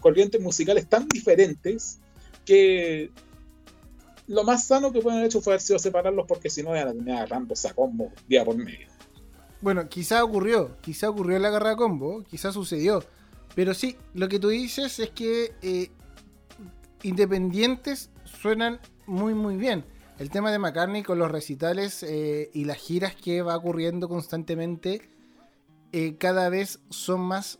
[0.00, 2.00] corrientes musicales tan diferentes
[2.44, 3.10] que
[4.26, 6.90] lo más sano que pueden haber hecho fue haber sido separarlos porque si no ya
[6.90, 8.88] tenía agarrando a combo día por medio.
[9.60, 13.02] Bueno, quizá ocurrió, quizá ocurrió la guerra combo, quizá sucedió.
[13.54, 15.90] Pero sí, lo que tú dices es que eh,
[17.02, 19.84] independientes suenan muy muy bien.
[20.18, 25.02] El tema de McCartney con los recitales eh, y las giras que va ocurriendo constantemente
[25.92, 27.58] eh, cada vez son más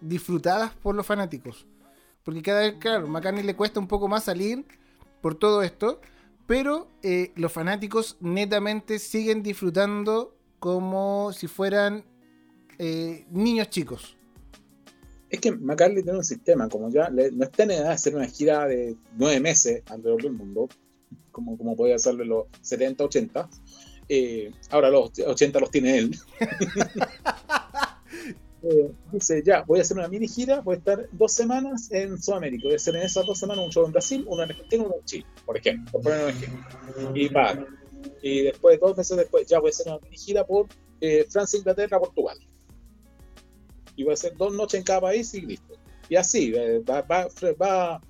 [0.00, 1.66] disfrutadas por los fanáticos.
[2.22, 4.66] Porque cada vez, claro, McCartney le cuesta un poco más salir
[5.22, 6.02] por todo esto,
[6.46, 6.90] pero
[7.34, 12.04] los fanáticos netamente siguen disfrutando como si fueran
[13.30, 14.15] niños chicos
[15.28, 18.28] es que McCartney tiene un sistema, como ya no está en edad de hacer una
[18.28, 20.68] gira de nueve meses alrededor del mundo,
[21.32, 23.48] como, como podía hacerlo en los 70, 80.
[24.08, 26.16] Eh, ahora los 80 los tiene él.
[28.62, 32.20] Eh, dice, ya, voy a hacer una mini gira, voy a estar dos semanas en
[32.20, 34.82] Sudamérica, voy a hacer en esas dos semanas un show en Brasil, uno en Argentina,
[34.82, 37.12] uno en Chile, por ejemplo, por poner un ejemplo.
[37.14, 37.64] Y para.
[38.22, 40.66] Y después, dos meses después, ya voy a hacer una mini gira por
[41.00, 42.38] eh, Francia, Inglaterra, Portugal
[43.96, 45.74] y va a ser dos noches en cada país y listo.
[46.08, 47.28] Y así, eh, va, va,
[47.60, 48.00] va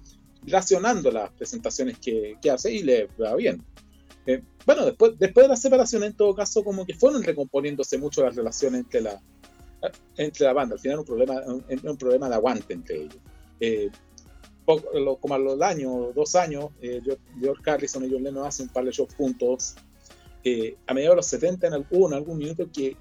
[0.47, 3.63] racionando las presentaciones que, que, hace y le va bien.
[4.27, 8.23] Eh, bueno, después, después de la separación, en todo caso, como que fueron recomponiéndose mucho
[8.25, 9.21] las relaciones entre la,
[10.17, 10.75] entre la banda.
[10.75, 13.19] Al final, un problema, un, un problema de aguante entre ellos.
[13.61, 13.91] Eh,
[14.67, 16.71] como a los años, dos años,
[17.41, 19.77] George Harrison y John Lennon hacen un par de shows juntos.
[20.89, 22.97] a mediados de los 70, en algún, algún minuto, que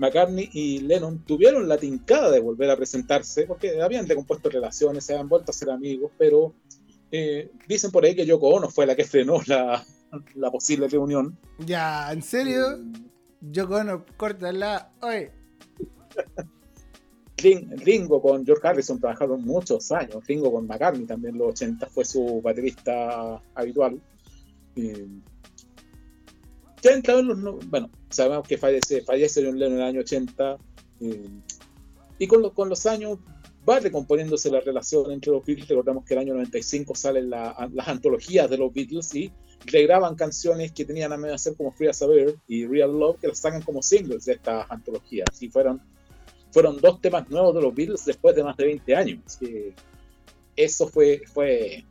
[0.00, 5.12] McCartney y Lennon tuvieron la tincada de volver a presentarse, porque habían recompuesto relaciones, se
[5.12, 6.54] habían vuelto a ser amigos, pero
[7.12, 9.84] eh, dicen por ahí que Yoko Ono fue la que frenó la,
[10.36, 11.38] la posible reunión.
[11.58, 12.78] Ya, ¿en serio?
[13.42, 15.32] Yo Ono, córtala, oye.
[17.36, 20.26] Ringo con George Harrison trabajaron muchos años.
[20.26, 24.00] Ringo con McCartney también en los 80 fue su baterista habitual.
[26.82, 27.68] Ya entrado en los.
[27.68, 30.58] Bueno, sabemos que fallece, fallece John Lennon en el año 80.
[32.18, 33.18] y con, con los años
[33.68, 35.68] va recomponiéndose la relación entre los Beatles.
[35.68, 39.32] Recordamos que el año 95 salen las antologías de los Beatles y
[39.66, 43.20] regraban canciones que tenían a medio hacer como Free as a Bird y Real Love,
[43.20, 45.28] que las sacan como singles de estas antologías.
[45.40, 45.80] Y fueron,
[46.50, 49.38] fueron dos temas nuevos de los Beatles después de más de 20 años.
[50.56, 51.84] eso fue, fue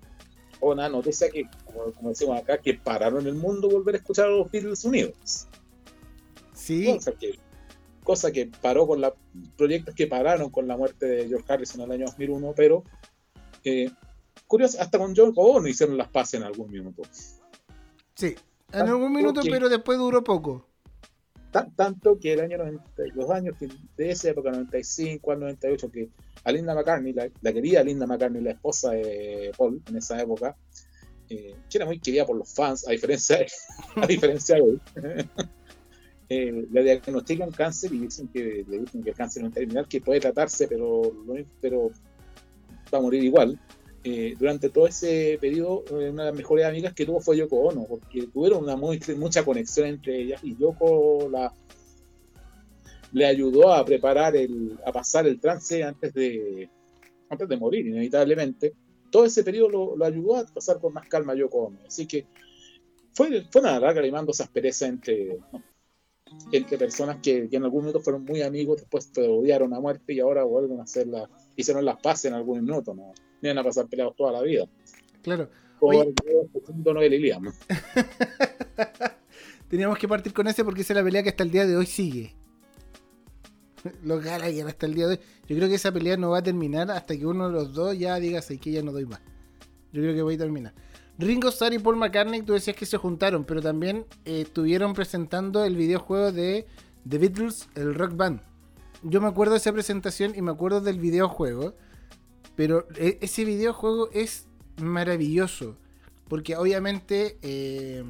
[0.62, 4.52] una noticia que, como, decimos acá, que pararon el mundo volver a escuchar a los
[4.52, 5.48] Beatles unidos.
[6.54, 7.00] Sí
[8.10, 9.14] cosa que paró con los
[9.56, 12.84] proyectos que pararon con la muerte de George Harrison en el año 2001, pero
[13.64, 13.92] eh,
[14.48, 17.04] curioso, hasta con John no hicieron las paces en algún minuto.
[18.16, 18.36] Sí,
[18.74, 20.66] en algún minuto, pero después duró poco.
[21.52, 26.10] tanto que el año 90, los años de esa época, 95 al 98, que
[26.44, 30.56] a Linda McCartney, la, querida Linda McCartney, la esposa de Paul en esa época,
[31.30, 33.46] eh, que era muy querida por los fans, a diferencia
[33.96, 34.82] a diferencia de hoy.
[36.30, 39.88] eh, le diagnostican cáncer y dicen que le dicen que el cáncer no es terminal,
[39.88, 41.02] que puede tratarse, pero,
[41.60, 41.92] pero
[42.94, 43.60] va a morir igual.
[44.04, 47.58] Eh, durante todo ese periodo, eh, una de las mejores amigas que tuvo fue Yoko
[47.58, 51.52] Ono, porque tuvieron una muy, mucha conexión entre ellas y Yoko la,
[53.12, 56.70] le ayudó a preparar, el, a pasar el trance antes de,
[57.30, 58.74] antes de morir, inevitablemente.
[59.10, 61.80] Todo ese periodo lo, lo ayudó a pasar con más calma Yoko Ono.
[61.88, 62.28] Así que
[63.14, 65.40] fue, fue una larga limando esa aspereza entre,
[66.52, 70.20] entre personas que, en algún momento fueron muy amigos, después te odiaron a muerte y
[70.20, 73.14] ahora vuelven a hacer la, hicieron las paces en algún minuto, ¿no?
[73.42, 74.68] Iban a pasar peleados toda la vida.
[75.22, 75.50] Claro.
[79.70, 81.78] Teníamos que partir con ese porque esa es la pelea que hasta el día de
[81.78, 82.36] hoy sigue.
[84.04, 85.20] Los Gallagher hasta el día de hoy.
[85.48, 87.98] Yo creo que esa pelea no va a terminar hasta que uno de los dos
[87.98, 89.20] ya diga que ya no doy más.
[89.92, 90.74] Yo creo que voy a terminar.
[91.18, 95.66] Ringo Starr y Paul McCartney, tú decías que se juntaron, pero también eh, estuvieron presentando
[95.66, 96.66] el videojuego de
[97.08, 98.42] The Beatles, el Rock Band.
[99.04, 101.74] Yo me acuerdo de esa presentación y me acuerdo del videojuego,
[102.56, 104.46] pero eh, ese videojuego es
[104.82, 105.76] maravilloso,
[106.30, 108.04] porque obviamente eh,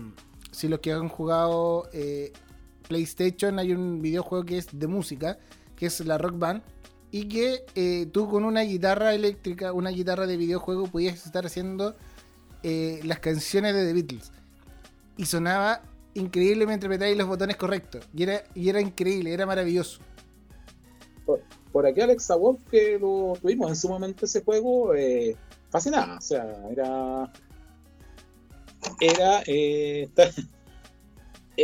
[0.51, 1.89] si los que han jugado
[2.87, 5.39] PlayStation hay un videojuego que es de música,
[5.79, 6.61] que es la Rock Band,
[7.09, 11.95] y que tú con una guitarra eléctrica, una guitarra de videojuego, podías estar haciendo
[12.61, 14.31] eh, las canciones de The Beatles.
[15.17, 15.81] Y sonaba
[16.13, 18.05] increíble mientras apretabais los botones correctos.
[18.13, 20.01] Y era, y era increíble, era maravilloso.
[21.71, 25.35] Por, aquí Alexa Wolf, que lo tuvimos en su momento ese juego, eh.
[25.71, 26.19] O sea,
[26.71, 27.31] era.
[28.99, 29.43] Era.
[29.45, 30.09] Eh,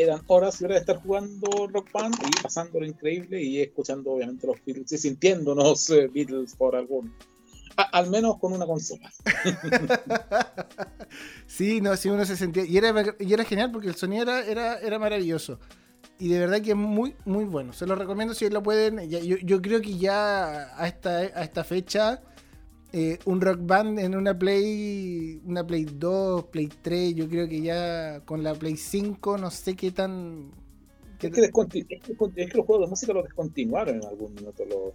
[0.02, 4.48] eran horas y horas de estar jugando Rock Band y pasándolo increíble y escuchando obviamente
[4.48, 7.14] los Beatles y sintiéndonos eh, Beatles por algún
[7.78, 9.12] al menos con una consola.
[11.48, 12.66] sí, no, sí uno se sentía.
[12.66, 15.60] Y era, y era genial porque el sonido era, era, maravilloso.
[16.18, 17.74] Y de verdad que es muy, muy bueno.
[17.74, 19.10] Se lo recomiendo si lo pueden.
[19.10, 22.22] yo, yo, creo que ya a esta, a esta fecha.
[22.98, 27.60] Eh, un rock band en una Play, una Play 2, Play 3, yo creo que
[27.60, 30.50] ya con la Play 5 no sé qué tan...
[31.20, 34.64] es, que es, que los juegos de música lo descontinuaron en algún minuto.
[34.64, 34.94] Lo,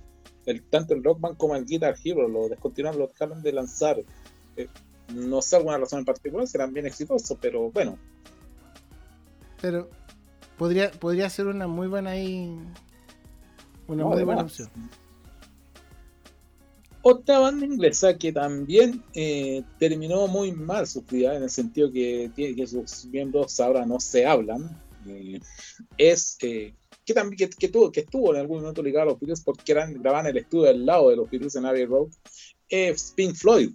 [0.70, 4.02] tanto el Rock Band como el Guitar Hero lo descontinuaron, lo dejaron de lanzar.
[4.56, 4.68] Eh,
[5.14, 7.98] no sé alguna razón en particular, serán bien exitosos, pero bueno.
[9.60, 9.90] Pero
[10.56, 12.58] podría, podría ser una muy buena ahí.
[13.88, 14.70] Una muy buena opción.
[17.02, 22.30] Otra banda inglesa que también eh, terminó muy mal su vida, en el sentido que,
[22.36, 25.40] que sus miembros ahora no se hablan, eh,
[25.96, 26.74] es que,
[27.14, 30.26] también, que, tuvo, que estuvo en algún momento ligado a los Beatles porque eran, grababan
[30.26, 32.08] el estudio del lado de los Beatles en Abbey Road,
[32.68, 33.70] es Pink Floyd,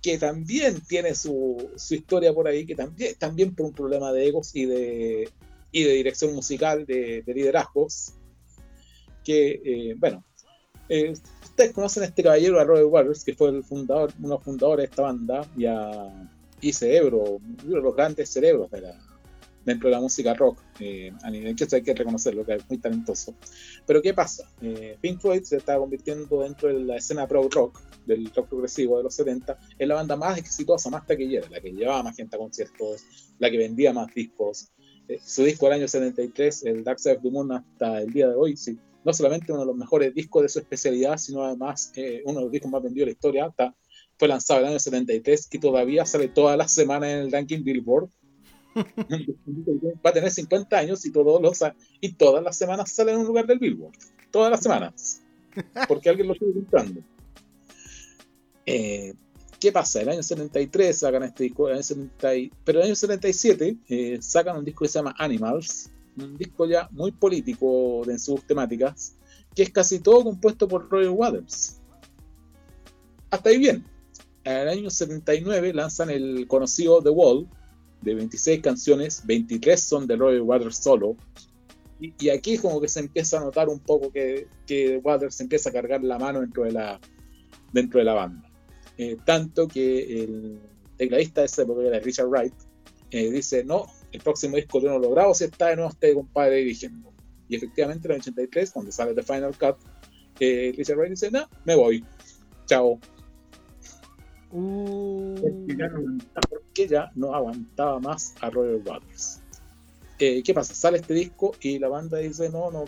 [0.00, 4.28] que también tiene su, su, historia por ahí, que también, también por un problema de
[4.28, 5.28] egos y de,
[5.72, 8.14] y de dirección musical, de, de liderazgos,
[9.24, 10.24] que, eh, bueno,
[10.88, 11.12] eh,
[11.60, 14.42] ustedes conocen a este caballero, a Robert Waters, que fue el fundador, uno de los
[14.42, 16.30] fundadores de esta banda, y a
[16.62, 18.98] y Cerebro, uno de los grandes cerebros de la,
[19.66, 22.78] dentro de la música rock, eh, a nivel que hay que reconocerlo, que es muy
[22.78, 23.34] talentoso.
[23.86, 24.50] Pero ¿qué pasa?
[24.62, 28.96] Eh, Pink Floyd se está convirtiendo dentro de la escena pro rock, del rock progresivo
[28.96, 32.36] de los 70, en la banda más exitosa, más taquillera, la que llevaba más gente
[32.36, 33.04] a conciertos,
[33.38, 34.70] la que vendía más discos.
[35.08, 38.28] Eh, su disco del año 73, el Dark Side of the Moon, hasta el día
[38.28, 41.92] de hoy, sí, no solamente uno de los mejores discos de su especialidad, sino además
[42.24, 43.74] uno de los discos más vendidos de la historia, está
[44.20, 47.64] fue lanzado en el año 73 y todavía sale todas las semanas en el ranking
[47.64, 48.10] Billboard.
[48.76, 51.58] Va a tener 50 años y, todos los,
[52.02, 53.94] y todas las semanas sale en un lugar del Billboard.
[54.30, 55.22] Todas las semanas.
[55.88, 57.00] Porque alguien lo sigue comprando.
[58.66, 59.14] Eh,
[59.58, 60.02] ¿Qué pasa?
[60.02, 64.58] El año 73 sacan este disco, el año 70, pero el año 77 eh, sacan
[64.58, 65.90] un disco que se llama Animals,
[66.24, 69.16] un disco ya muy político en sus temáticas,
[69.54, 71.80] que es casi todo compuesto por Roger Waters.
[73.30, 73.84] Hasta ahí bien.
[74.44, 77.48] En el año 79 lanzan el conocido The Wall,
[78.02, 81.16] de 26 canciones, 23 son de Roger Waters solo.
[82.00, 85.72] Y, aquí como que se empieza a notar un poco que, que Waters empieza a
[85.72, 86.98] cargar la mano dentro de la,
[87.72, 88.50] dentro de la banda.
[88.96, 90.58] Eh, tanto que el
[90.96, 92.54] tecladista de ese época, Richard Wright,
[93.10, 96.56] eh, dice, no, el próximo disco de uno logrado si está de nuevo este compadre
[96.56, 97.12] dirigiendo.
[97.48, 99.76] Y efectivamente en el 83, cuando sale The Final Cut,
[100.38, 102.04] eh, Richard Wright dice, no, me voy,
[102.66, 102.98] chao.
[104.52, 105.34] Uh...
[106.48, 109.40] Porque ya no aguantaba más a Roger Waters.
[110.18, 110.74] Eh, ¿qué pasa?
[110.74, 112.84] Sale este disco y la banda dice, no, no,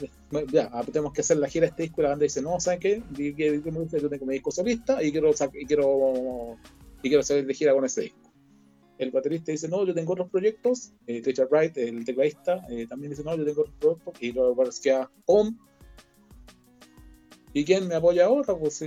[0.52, 2.60] ya, ah, tenemos que hacer la gira de este disco y la banda dice, no,
[2.60, 3.02] ¿saben qué?
[3.10, 6.58] Yo tengo mi disco solista y quiero, y quiero,
[7.02, 8.21] y quiero salir de gira con ese disco.
[9.02, 10.92] El baterista dice, no, yo tengo otros proyectos.
[11.06, 14.14] Eh, Richard Wright, el tecladista, eh, también dice, no, yo tengo otros proyectos.
[14.22, 15.56] Y luego queda, ¡pum!
[17.52, 18.54] ¿Y quién me apoya ahora?
[18.56, 18.84] Pues,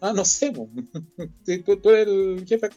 [0.00, 0.68] ah, no sé, pues.
[1.42, 2.68] si tú, eres el jefe,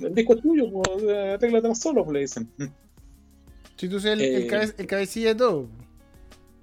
[0.00, 2.50] el disco es tuyo, pues, arréglate solo, pues, le dicen.
[3.76, 4.22] Si tú eres el,
[4.78, 5.68] el, cabecilla de todo.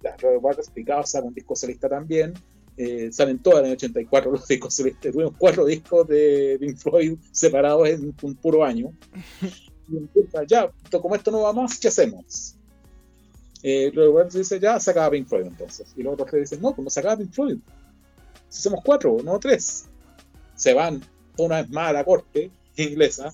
[0.02, 2.34] La Robert Waters picado saca un disco solista también.
[2.82, 5.12] Eh, salen todas en el 84 los discos solistas.
[5.12, 8.94] Tuvimos cuatro discos de Pink Floyd separados en un puro año.
[9.92, 12.56] Y empieza, ya, como esto no va más, ¿qué hacemos?
[13.64, 15.94] Eh, Waters dice, ya, sacaba Pink Floyd entonces.
[15.98, 17.58] Y los otros tres dicen, no, pues no sacaba Pink Floyd.
[18.48, 19.86] Si somos cuatro, no tres.
[20.56, 21.02] Se van
[21.38, 23.34] una vez más a la corte inglesa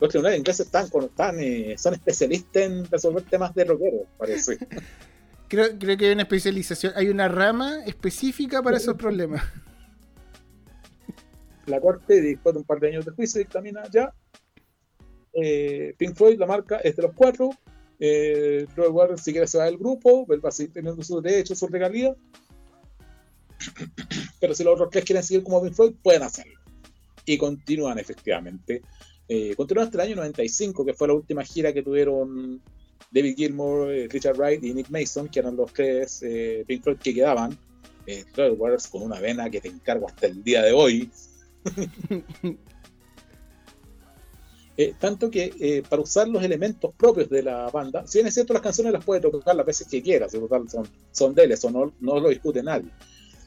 [0.00, 4.58] los tribunales ingleses están, están eh, son especialistas en resolver temas de rockero, parece.
[5.48, 9.42] creo, creo que hay una especialización, hay una rama específica para esos problemas.
[11.66, 14.12] La corte, después de un par de años de juicio, dictamina ya.
[15.34, 17.50] Eh, Pink Floyd, la marca, es de los cuatro.
[18.00, 21.22] Eh, Robert Warren, si quiere, se va del grupo, él va a seguir teniendo sus
[21.22, 22.16] derechos, sus regalías.
[24.40, 26.58] Pero si los otros tres quieren seguir como Pink Floyd, pueden hacerlo.
[27.26, 28.82] Y continúan efectivamente
[29.28, 32.62] eh, continuó hasta el año 95, que fue la última gira que tuvieron
[33.10, 36.98] David Gilmour, eh, Richard Wright y Nick Mason, que eran los tres eh, Pink Floyd
[36.98, 37.58] que quedaban.
[38.06, 41.10] Eh, Waters con una vena que te encargo hasta el día de hoy.
[44.80, 48.52] Eh, tanto que para usar los elementos propios de la banda, si bien es cierto,
[48.52, 50.48] las canciones las puede tocar las veces que quiera, son,
[51.10, 52.88] son de él, eso no, no lo discute nadie.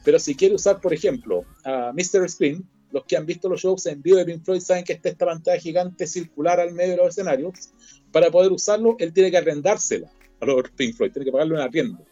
[0.04, 2.28] Pero si quiere usar, por ejemplo, a Mr.
[2.28, 2.62] Scream,
[2.92, 5.26] los que han visto los shows en vivo de Pink Floyd saben que está esta
[5.26, 7.70] pantalla gigante circular al medio de los escenarios.
[8.10, 11.60] Para poder usarlo, él tiene que arrendársela a los Pink Floyd, tiene que pagarle un
[11.60, 12.04] arriendo,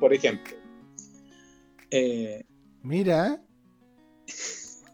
[0.00, 0.56] por ejemplo.
[1.90, 2.44] Eh,
[2.82, 3.42] mira,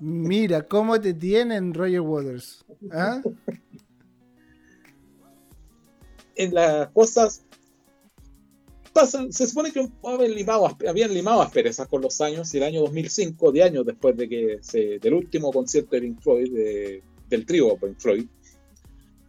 [0.00, 2.64] mira cómo te tienen Roger Waters.
[2.90, 3.22] ¿Ah?
[6.38, 7.44] en las cosas
[9.06, 13.52] se supone que habían limado, habían limado asperezas con los años y el año 2005,
[13.52, 17.98] de años después de que se, del último concierto de Pink Floyd, del trío Pink
[17.98, 18.26] Floyd,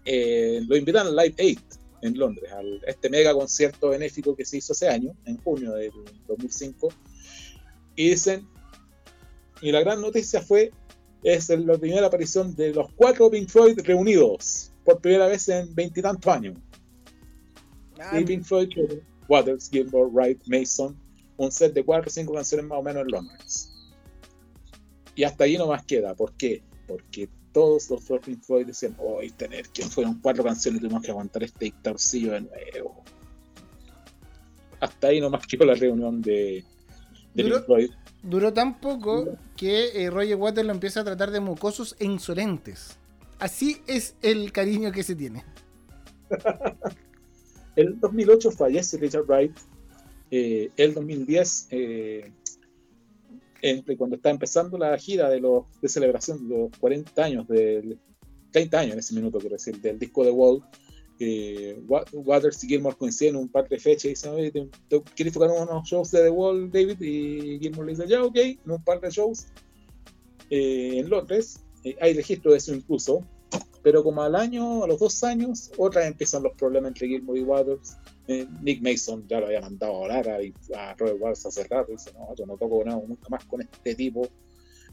[0.06, 4.58] eh, lo invitaron al Live 8 en Londres, a este mega concierto benéfico que se
[4.58, 5.92] hizo ese año, en junio del
[6.28, 6.90] 2005,
[7.96, 8.48] y dicen,
[9.62, 10.72] y la gran noticia fue,
[11.24, 16.34] es la primera aparición de los cuatro Pink Floyd reunidos, por primera vez en veintitantos
[16.34, 16.58] años.
[18.00, 18.70] Ah, y Pink Floyd
[19.30, 20.98] Waters, Gilmore, Wright, Mason,
[21.38, 23.72] un set de cuatro o cinco canciones más o menos en Londres.
[25.16, 26.16] Y hasta ahí no más queda.
[26.16, 26.64] ¿Por qué?
[26.88, 31.12] Porque todos los Pink Floyd decían, hoy tener que fueron cuatro canciones y tuvimos que
[31.12, 33.04] aguantar este dictadorcillo de nuevo.
[34.80, 36.64] Hasta ahí no más quedó la reunión de,
[37.34, 37.92] de Pink Floyd.
[38.22, 42.98] Duró tan poco que eh, Roger Waters lo empieza a tratar de mocosos e insolentes.
[43.40, 45.46] Así es el cariño que se tiene.
[47.76, 49.56] El 2008 fallece Richard Wright.
[50.32, 52.32] Eh, el 2010, eh,
[53.98, 58.00] cuando está empezando la gira de, los, de celebración de los 40 años, del
[58.52, 60.64] 30 años en ese minuto, quiero decir, del disco de Wall,
[61.20, 61.82] eh,
[62.14, 64.52] Waters y Gilmore coinciden en un par de fechas y dicen, oye,
[65.16, 67.02] ¿quieres tocar unos shows de The Wall, David?
[67.02, 69.48] Y Gilmore le dice, ya, ok, en un par de shows
[70.50, 71.60] en Londres.
[72.00, 73.24] hay registro de eso incluso
[73.82, 77.38] pero como al año, a los dos años, otra vez empiezan los problemas entre Gilmour
[77.38, 77.98] y Waters.
[78.28, 81.92] Eh, Nick Mason ya lo había mandado a hablar a, Robert Waters hace rato.
[81.92, 84.28] Dice, no, yo no toco nada nunca más con este tipo.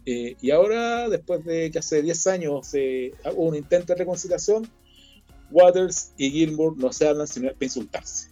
[0.04, 4.68] Eh, y ahora, después de que hace 10 años eh, hubo un intento de reconciliación,
[5.50, 8.28] Waters y Gilmour no se hablan sino para insultarse.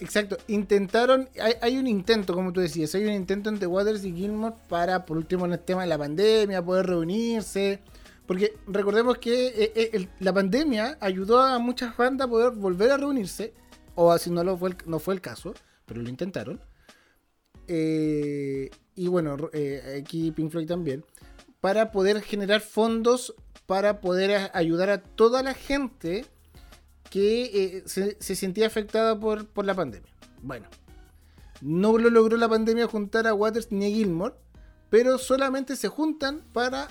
[0.00, 1.28] Exacto, intentaron,
[1.60, 5.16] hay, un intento, como tú decías, hay un intento entre Waters y Gilmour para, por
[5.16, 7.80] último, en el tema de la pandemia, poder reunirse.
[8.28, 13.54] Porque recordemos que eh, la pandemia ayudó a muchas bandas a poder volver a reunirse,
[13.96, 15.54] o así no, fue, el caso,
[15.84, 16.60] pero lo intentaron.
[17.66, 21.04] Eh, y bueno, eh, aquí Pink Floyd también,
[21.60, 23.34] para poder generar fondos
[23.68, 26.24] para poder ayudar a toda la gente
[27.10, 30.10] que eh, se, sentía afectada por, la pandemia.
[30.40, 30.66] Bueno,
[31.60, 34.36] no lo logró la pandemia juntar a Waters ni a Gilmore,
[34.88, 36.88] pero solamente se juntan para...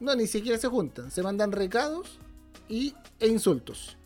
[0.00, 2.18] no, ni siquiera se juntan, se mandan recados
[2.68, 3.96] y, e insultos.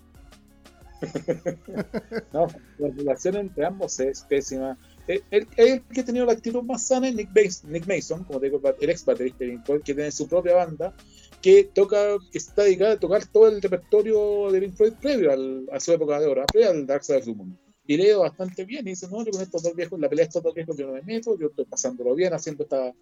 [2.32, 4.76] no, la relación entre ambos es pésima
[5.08, 7.30] el, el, que ha tenido la actitud más sana es Nick,
[7.64, 10.94] Nick Mason, como te digo, el ex baterista de Pink que tiene su propia banda,
[11.40, 15.30] que toca, está dedicada a tocar todo el repertorio de Pink Floyd previo
[15.72, 17.58] a su época de oro, previo al Dark Side of the Moon.
[17.88, 20.28] Y lee bastante bien y dice, no, yo con estos dos viejos, la pelea de
[20.28, 22.92] estos dos viejos yo no me meto, yo estoy pasándolo bien, haciendo esta,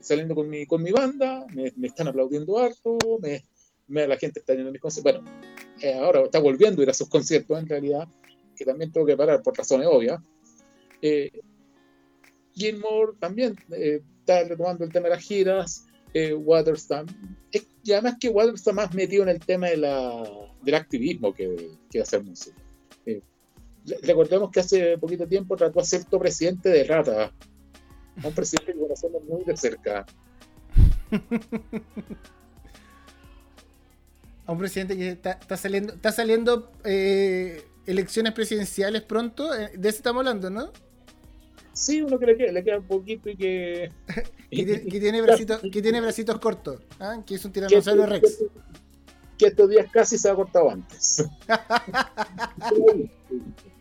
[0.00, 4.68] saliendo con mi, con mi banda, me, están aplaudiendo harto, me, la gente está yendo
[4.68, 5.22] a mis conciertos.
[5.22, 5.30] Bueno,
[5.82, 8.08] eh, ahora está volviendo a ir a sus conciertos en realidad,
[8.56, 10.20] que también tengo que parar por razones obvias
[11.02, 11.32] eh,
[12.54, 15.86] Gilmore también eh, está retomando el tema de las giras.
[16.14, 16.88] Eh, Waters
[17.82, 20.22] y además que Waters está más metido en el tema de la,
[20.62, 22.61] del activismo que, que hacer música.
[23.88, 27.32] Eh, recordemos que hace poquito tiempo trató a ser presidente de Rata,
[28.22, 30.06] un presidente que conocemos muy de cerca.
[34.46, 39.50] a un presidente que está, está saliendo, está saliendo eh, elecciones presidenciales pronto.
[39.50, 40.72] De eso estamos hablando, ¿no?
[41.72, 43.90] Sí, uno que le queda, le queda un poquito y que.
[44.50, 47.22] que, tiene, bracitos, que tiene bracitos cortos, ¿ah?
[47.26, 48.44] que es un tiranosaurio Rex.
[49.38, 51.24] Que, estos días casi se ha cortado antes.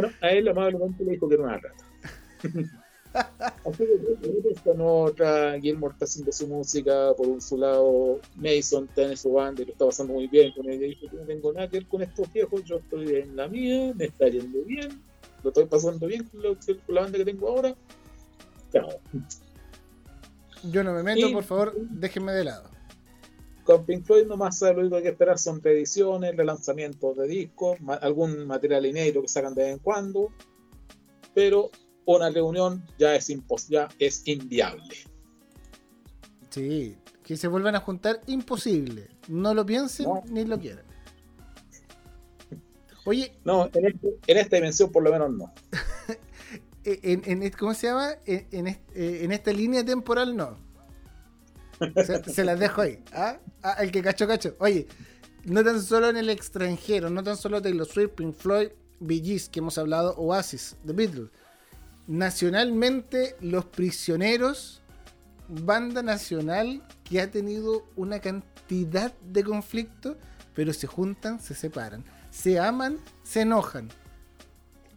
[0.00, 1.84] bueno, a él amablemente le dijo que era una rata.
[3.64, 9.16] Así que esta nota, Gilmore está haciendo su música por un su lado, Mason tiene
[9.16, 10.86] su banda y lo está pasando muy bien con ella.
[10.86, 13.92] Dijo: Yo no tengo nada que ver con estos viejos, yo estoy en la mía,
[13.94, 15.00] me está yendo bien
[15.44, 17.74] lo estoy pasando bien con, la banda que tengo ahora.
[20.64, 22.73] Yo no me meto, por favor, déjenme de lado.
[23.64, 27.78] Con Pink Floyd nomás lo único que hay que esperar son reediciones, relanzamientos de discos,
[28.00, 30.28] algún material inédito que sacan de vez en cuando,
[31.34, 31.70] pero
[32.04, 33.32] una reunión ya es,
[33.68, 34.96] ya es inviable.
[36.50, 39.08] Sí, que se vuelvan a juntar, imposible.
[39.28, 40.84] No lo piensen ni lo quieran.
[43.06, 43.32] Oye.
[43.44, 43.96] No, este,
[44.26, 45.52] en, esta dimensión por lo menos no.
[46.84, 48.10] en, ¿Cómo se llama?
[48.26, 50.58] En, en, esta línea temporal no.
[52.26, 53.02] Se, las dejo ahí.
[53.12, 53.38] ¿ah?
[53.62, 53.76] ¿Ah?
[53.80, 54.54] el que cacho, cacho.
[54.58, 54.86] Oye,
[55.44, 58.68] no tan solo en el extranjero, no tan solo Taylor Swift, Pink Floyd,
[59.00, 61.30] Bee que hemos hablado, Oasis, The Beatles.
[62.06, 64.82] Nacionalmente, Los Prisioneros,
[65.48, 70.16] banda nacional que ha tenido una cantidad de conflictos,
[70.54, 72.04] pero se juntan, se separan
[72.34, 73.88] se aman, se enojan.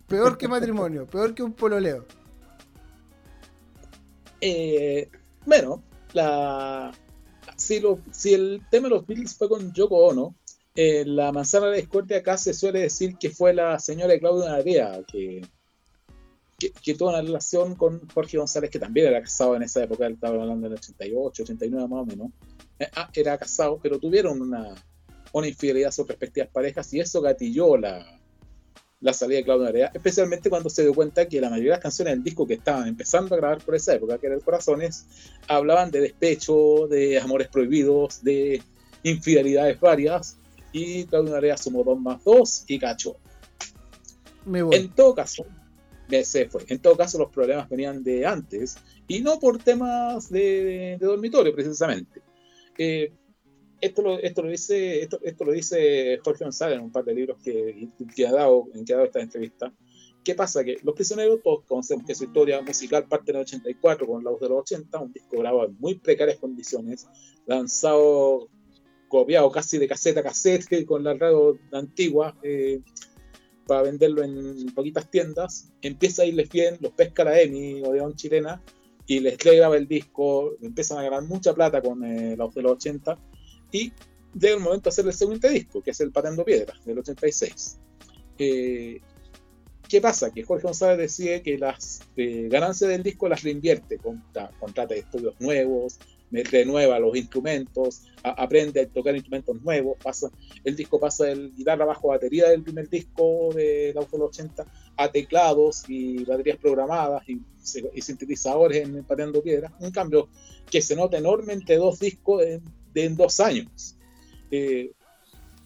[0.07, 2.05] Peor que matrimonio, peor que un pololeo.
[4.41, 5.09] Eh,
[5.45, 5.83] bueno,
[7.55, 10.35] si, lo, si el tema de los Beatles fue con Yoko Ono,
[10.75, 15.03] eh, la manzana de discordia acá se suele decir que fue la señora Claudia Narea
[15.11, 15.41] que,
[16.59, 20.41] que, tuvo una relación con Jorge González, que también era casado en esa época, estaba
[20.41, 22.31] hablando del 88, 89 más o menos.
[22.79, 24.75] Eh, ah, era casado, pero tuvieron una,
[25.33, 28.16] una infidelidad a sus respectivas parejas y eso gatilló la,
[28.99, 31.83] la salida de Claudio Narea, especialmente cuando se dio cuenta que la mayoría de las
[31.83, 35.05] canciones del disco que estaban empezando a grabar por esa época, que era el Corazones,
[35.47, 38.61] hablaban de despecho, de amores prohibidos, de
[39.03, 40.37] infidelidades varias,
[40.71, 43.17] y Claudio Narea sumó dos más dos y cachó.
[44.45, 45.45] En todo caso,
[46.23, 46.63] se fue.
[46.69, 48.77] En todo caso, los problemas venían de antes,
[49.07, 52.21] y no por temas de, dormitorio, precisamente.
[52.77, 53.11] Eh,
[53.81, 57.13] esto lo, esto lo dice esto, esto lo dice Jorge González en un par de
[57.13, 59.73] libros que, que ha dado en que ha dado esta entrevista.
[60.23, 60.63] ¿Qué pasa?
[60.63, 64.31] Que Los Prisioneros, todos conocemos que su historia musical parte en el 84 con La
[64.31, 67.07] Voz de los 80, un disco grabado en muy precarias condiciones,
[67.45, 68.49] lanzado,
[69.07, 72.81] copiado casi de caseta a casete con la radio antigua eh,
[73.65, 75.71] para venderlo en poquitas tiendas.
[75.81, 78.61] Empieza a irles bien, los pesca la EMI, Odeón chilena,
[79.05, 82.63] y les graba el disco, empiezan a ganar mucha plata con eh, La Voz de
[82.63, 83.17] los 80
[83.71, 83.91] y
[84.33, 87.77] llega el momento de hacer el segundo disco, que es el Patando Piedra, del 86.
[88.39, 89.01] Eh,
[89.87, 90.31] ¿Qué pasa?
[90.31, 93.99] Que Jorge González decide que las eh, ganancias del disco las reinvierte,
[94.59, 95.97] contrata estudios nuevos,
[96.29, 100.29] renueva los instrumentos, aprende a tocar instrumentos nuevos, pasa,
[100.63, 104.65] el disco pasa del guitarra bajo batería del primer disco de la 80
[104.97, 107.41] a teclados y baterías programadas y,
[108.01, 110.29] sintetizadores en Pateando Piedras, un cambio
[110.69, 112.43] que se nota enorme entre dos discos
[112.97, 113.95] de, en dos años.
[114.51, 114.91] Eh,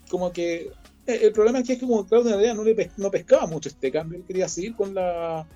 [0.10, 0.72] como que
[1.08, 4.20] eh, el problema es que como Claudio Narea no, le no pescaba mucho este cambio,
[4.20, 5.48] él quería seguir con la,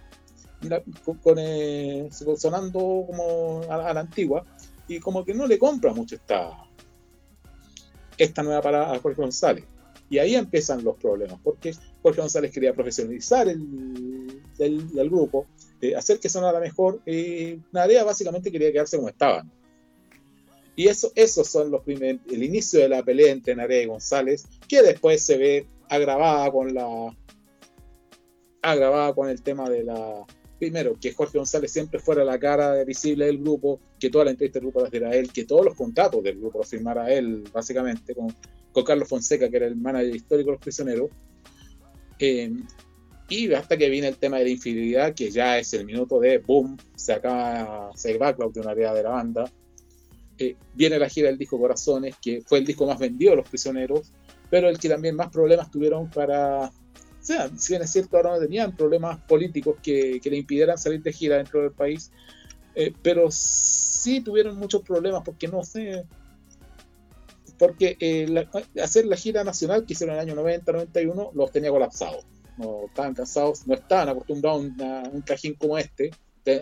[1.21, 4.43] con, eh, sonando como a, la antigua
[4.87, 6.51] y como que no le compra mucho esta
[8.17, 9.65] esta nueva parada a Jorge González
[10.09, 15.47] y ahí empiezan los problemas porque Jorge González quería profesionalizar el, el, grupo
[15.81, 19.51] eh, hacer que sonara mejor y Narea básicamente quería quedarse como estaban
[20.75, 24.45] y eso, esos son los primeros, el inicio de la pelea entre Narea y González,
[24.67, 27.15] que después se ve agravada con la.
[28.61, 30.25] agravada con el tema de la.
[30.59, 34.59] Primero, que Jorge González siempre fuera la cara visible del grupo, que toda la entrevista
[34.59, 38.15] del grupo la diera él, que todos los contratos del grupo los firmara él, básicamente,
[38.15, 38.33] con,
[38.71, 41.09] con Carlos Fonseca, que era el manager histórico de los prisioneros.
[42.19, 42.51] Eh,
[43.27, 46.37] y hasta que viene el tema de la infidelidad, que ya es el minuto de
[46.37, 49.51] boom, se acaba, se va Claudio Narea de la banda
[50.37, 53.47] eh, viene la gira del disco Corazones, que fue el disco más vendido de los
[53.47, 54.11] prisioneros,
[54.49, 56.65] pero el que también más problemas tuvieron para.
[56.67, 61.01] O sea, si bien es cierto, ahora no tenían problemas políticos que, le impidieran salir
[61.01, 62.11] de gira dentro del país,
[62.75, 66.05] eh, pero sí tuvieron muchos problemas porque no sé.
[67.57, 68.47] Porque eh,
[68.83, 72.25] hacer la gira nacional que hicieron en el año 90, 91, los tenía colapsados.
[72.57, 76.11] No estaban cansados, no estaban acostumbrados a un, trajín como este,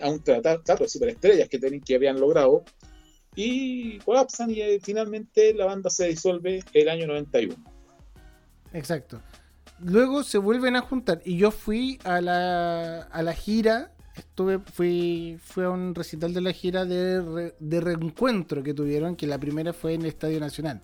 [0.02, 2.64] a un trato de superestrellas que, que habían logrado
[3.36, 7.56] y colapsan y eh, finalmente la banda se disuelve el año 91.
[8.74, 9.22] Exacto.
[9.80, 15.38] Luego se vuelven a juntar y yo fui a la, a la gira, estuve fui,
[15.44, 19.74] fui a un recital de la gira de, de reencuentro que tuvieron, que la primera
[19.74, 20.80] fue en el Estadio Nacional,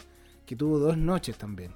[0.46, 1.74] que tuvo dos noches también.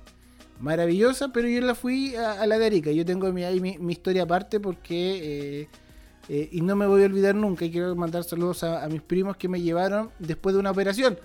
[0.59, 2.91] Maravillosa, pero yo la fui a, la de Arica.
[2.91, 5.61] Yo tengo mi, mi, historia aparte porque...
[5.61, 5.82] Eh,
[6.29, 9.35] eh, y no me voy a olvidar nunca, y quiero mandar saludos a, mis primos
[9.35, 11.17] que me llevaron después de una operación.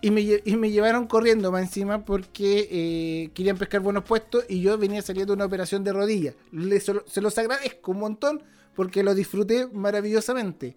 [0.00, 5.00] Y me, llevaron corriendo más encima porque eh, querían pescar buenos puestos y yo venía
[5.00, 6.34] saliendo de una operación de rodilla.
[7.06, 8.42] se los agradezco un montón
[8.74, 10.74] porque lo disfruté maravillosamente.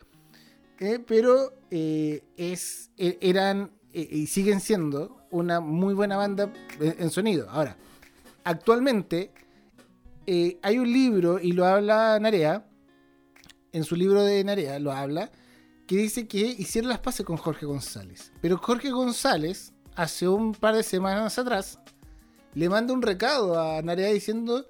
[0.79, 7.49] Eh, pero es, e, eran y siguen siendo una muy buena banda en, sonido.
[7.49, 7.77] Ahora,
[8.43, 9.31] actualmente
[10.61, 12.63] hay un libro y lo habla Narea
[13.75, 15.29] en su libro de Narea lo habla,
[15.85, 18.31] que dice que hicieron las paces con Jorge González.
[18.41, 21.77] Pero Jorge González, hace un par de semanas atrás,
[22.53, 24.65] le manda un recado a Narea diciendo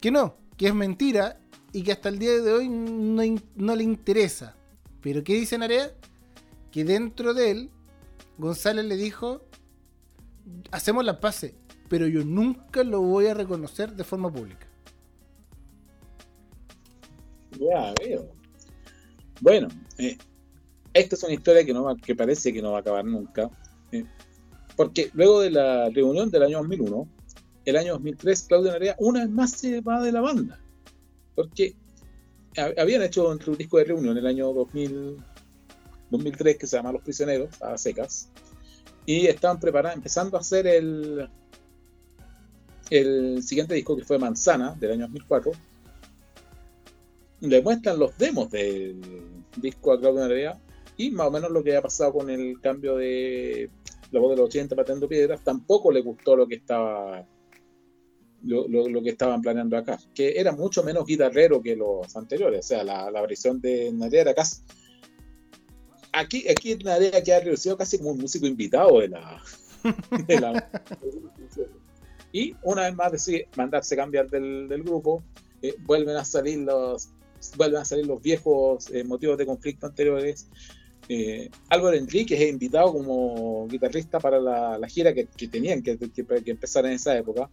[0.00, 1.38] que no, que es mentira
[1.72, 4.56] y que hasta el día de hoy no, le interesa.
[5.02, 5.92] Pero ¿qué dice Narea?
[6.72, 7.70] Que dentro de él,
[8.38, 9.40] González le dijo,
[10.72, 11.54] hacemos las paces,
[11.88, 14.66] pero yo nunca lo voy a reconocer de forma pública.
[17.52, 18.37] Ya veo.
[19.40, 19.68] Bueno,
[19.98, 20.16] eh,
[20.92, 23.50] esta es una historia que, no que parece que no va a acabar nunca.
[23.92, 24.04] Eh,
[24.76, 27.08] porque luego de la reunión del año 2001,
[27.64, 30.58] el año 2003, Claudio Narea una vez más se va de la banda.
[31.34, 31.74] Porque
[32.76, 35.16] habían hecho un disco de reunión en el año 2000,
[36.10, 38.30] 2003 que se llama Los Prisioneros, a secas.
[39.06, 41.28] Y estaban preparando, empezando a hacer el,
[42.90, 45.52] el siguiente disco que fue Manzana, del año 2004
[47.40, 49.00] le muestran los demos del
[49.56, 50.60] disco a Claudio Narea
[50.96, 53.70] y más o menos lo que ha pasado con el cambio de
[54.10, 57.26] la voz de los 80 pateando piedras, tampoco le gustó lo que estaba
[58.42, 62.84] lo, que estaban planeando acá, que era mucho menos guitarrero que los anteriores, o sea,
[62.84, 64.62] la, la versión de Narea era casi
[66.12, 69.42] aquí, aquí Narea queda reducido casi como un músico invitado de la,
[72.32, 75.22] y una vez más decide mandarse cambiar del, del grupo,
[75.62, 77.10] eh, vuelven a salir los
[77.56, 80.48] vuelven a salir los viejos eh, motivos de conflicto anteriores.
[81.08, 85.98] Eh, Álvaro Enrique es invitado como guitarrista para la, gira que, tenían que,
[86.46, 87.48] empezar en esa época.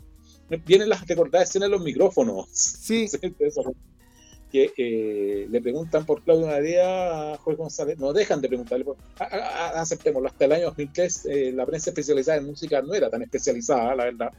[0.65, 2.47] Vienen las recordadas escenas en los micrófonos.
[2.51, 3.07] Sí.
[4.51, 7.97] que eh, le preguntan por Claudio Nadea a Jorge González.
[7.97, 8.85] No dejan de preguntarle.
[8.85, 10.27] Por, aceptémoslo.
[10.27, 14.31] Hasta el año 2003 la prensa especializada en música no era tan especializada, la verdad.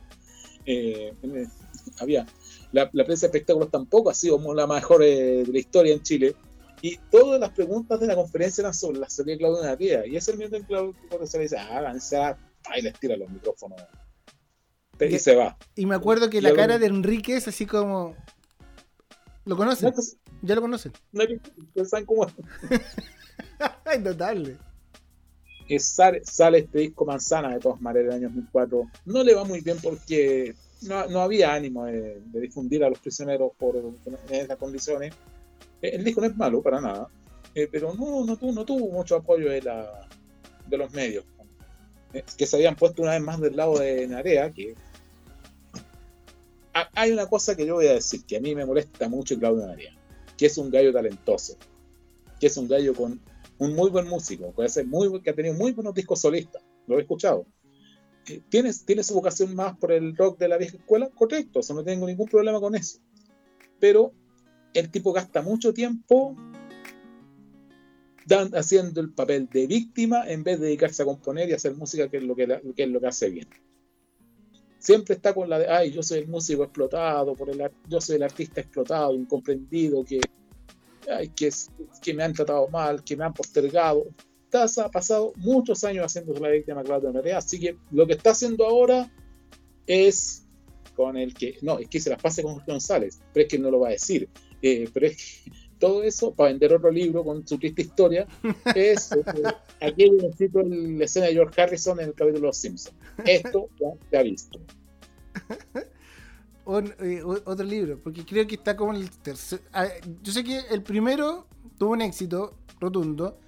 [1.98, 2.26] había
[2.72, 6.34] la, prensa de espectáculos tampoco ha sido la mejor eh, de la historia en Chile.
[6.82, 10.06] Y todas las preguntas de la conferencia eran sobre la salida de Claudio Natia.
[10.06, 10.94] Y ese el momento en Claudio
[11.24, 12.18] se le dice, háganse,
[12.76, 13.80] y les tira los micrófonos.
[15.00, 15.56] Y, se va.
[15.74, 18.14] Y me acuerdo que la cara de Enrique es así como.
[19.44, 19.92] ¿Lo conocen?
[20.42, 20.92] ¿Ya lo conocen?
[21.12, 22.34] No saben cómo es.
[24.02, 24.56] Notable.
[25.78, 28.90] sale, sale, este disco Manzana de todas maneras del año 2004.
[29.04, 33.52] No le va muy bien porque no, no había ánimo de, difundir a los prisioneros
[33.58, 35.14] por, en esas condiciones.
[35.82, 37.08] Eh, el disco no es malo para nada,
[37.54, 40.08] eh, pero no, no, tuvo, no tuvo mucho apoyo de, la,
[40.66, 41.24] de los medios,
[42.12, 44.74] eh, que se habían puesto una vez más del lado de Narea, que
[46.94, 49.66] hay una cosa que yo voy a decir que a mí me molesta mucho Claudio
[49.66, 49.92] Narea,
[50.36, 51.56] que es un gallo talentoso,
[52.38, 53.18] que es un gallo con
[53.58, 57.00] un muy buen músico, que, muy, que ha tenido muy buenos discos solistas, lo he
[57.00, 57.46] escuchado.
[58.48, 61.08] ¿Tiene, ¿Tiene su vocación más por el rock de la vieja escuela?
[61.10, 62.98] Correcto, eso no tengo ningún problema con eso.
[63.78, 64.12] Pero
[64.74, 66.34] el tipo gasta mucho tiempo
[68.54, 72.16] haciendo el papel de víctima en vez de dedicarse a componer y hacer música, que
[72.16, 73.48] es lo que, es lo que hace bien.
[74.78, 78.16] Siempre está con la de, ay, yo soy el músico explotado, por el, yo soy
[78.16, 80.20] el artista explotado, incomprendido, que,
[81.10, 81.50] ay, que,
[82.02, 84.06] que me han tratado mal, que me han postergado.
[84.56, 88.30] Taza ha pasado muchos años haciendo la víctima Claudio Nerea, así que lo que está
[88.30, 89.10] haciendo ahora
[89.86, 90.46] es
[90.94, 93.70] con el que, no, es que se las pase con González, pero es que no
[93.70, 94.30] lo va a decir.
[94.62, 98.26] Eh, pero es que todo eso para vender otro libro con su triste historia
[98.74, 99.22] es eh,
[99.82, 102.96] aquí necesito la escena de George Harrison en el capítulo de Los Simpsons.
[103.26, 104.58] Esto ya se ha visto.
[106.68, 109.60] Eh, otro libro, porque creo que está como el tercer.
[109.72, 109.86] Ah,
[110.20, 111.46] yo sé que el primero
[111.78, 113.38] tuvo un éxito rotundo.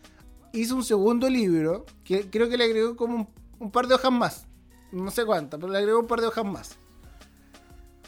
[0.52, 3.28] Hizo un segundo libro que creo que le agregó como
[3.58, 4.46] un, par de hojas más.
[4.92, 6.76] No sé cuántas, pero le agregó un par de hojas más.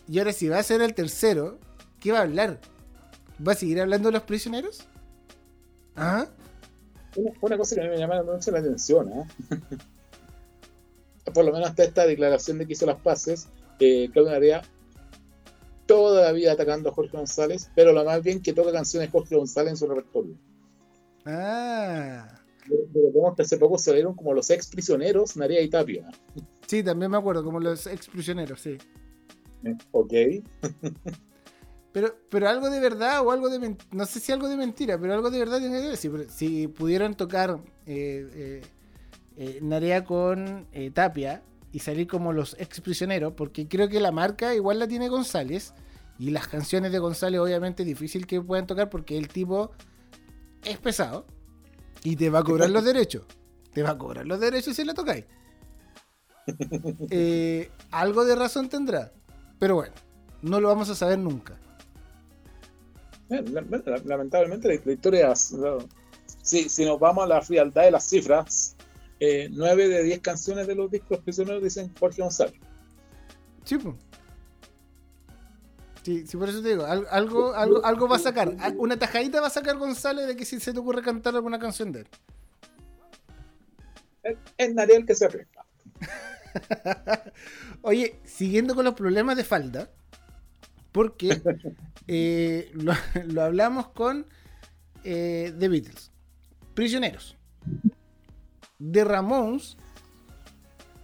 [0.08, 1.58] Y ahora, si va a ser el tercero,
[2.00, 2.60] ¿qué va a hablar?
[3.46, 4.86] ¿Va a seguir hablando de los prisioneros?
[5.96, 6.26] ¿Ah?
[7.40, 9.24] Una, cosa que a mí me llama mucho la atención, ¿eh?
[11.34, 14.62] por lo menos hasta esta declaración de que hizo las paces, eh, Claudio Narea
[15.90, 19.34] toda la vida atacando a Jorge González, pero lo más bien que toca canciones Jorge
[19.34, 20.36] González en su repertorio.
[21.26, 22.28] Ah.
[22.66, 26.08] Vemos que hace poco se vieron como los ex prisioneros Narea y Tapia.
[26.66, 28.78] Sí, también me acuerdo, como los ex prisioneros, sí.
[29.64, 30.12] Eh, ok.
[31.92, 35.12] Pero, pero algo de verdad o algo de no sé si algo de mentira, pero
[35.12, 35.96] algo de verdad tiene que ver.
[35.96, 38.62] Si, si pudieran tocar eh, eh,
[39.36, 41.42] eh Narea con Tapia
[41.72, 45.74] y salir como los ex prisioneros, porque creo que la marca igual la tiene González
[46.16, 49.72] y las canciones de González obviamente es difícil que puedan tocar porque el tipo
[50.64, 51.26] es pesado
[52.02, 53.24] y te va a cobrar los derechos.
[53.72, 55.24] Te va a cobrar los derechos si le tocáis.
[57.90, 59.12] algo de razón tendrá,
[59.58, 59.94] pero bueno,
[60.42, 61.58] no lo vamos a saber nunca.
[63.30, 63.44] Eh,
[64.04, 68.76] lamentablemente la, historia, si, si nos vamos a la frialdad de las cifras,
[69.20, 72.54] eh, 9 de 10 canciones de los discos prisioneros dicen Jorge González.
[73.64, 73.94] Sí, pues.
[76.02, 79.48] Sí, sí, por eso te digo, algo, algo, algo va a sacar, una tajadita va
[79.48, 82.06] a sacar González de que si se te ocurre cantar alguna canción de él.
[84.56, 85.64] Es Nariel que se aprieta.
[87.82, 89.90] Oye, siguiendo con los problemas de falda,
[90.92, 91.40] porque
[92.06, 94.26] eh, lo, hablamos con
[95.04, 96.10] eh, The Beatles.
[96.74, 97.36] Prisioneros.
[98.78, 99.76] De Ramones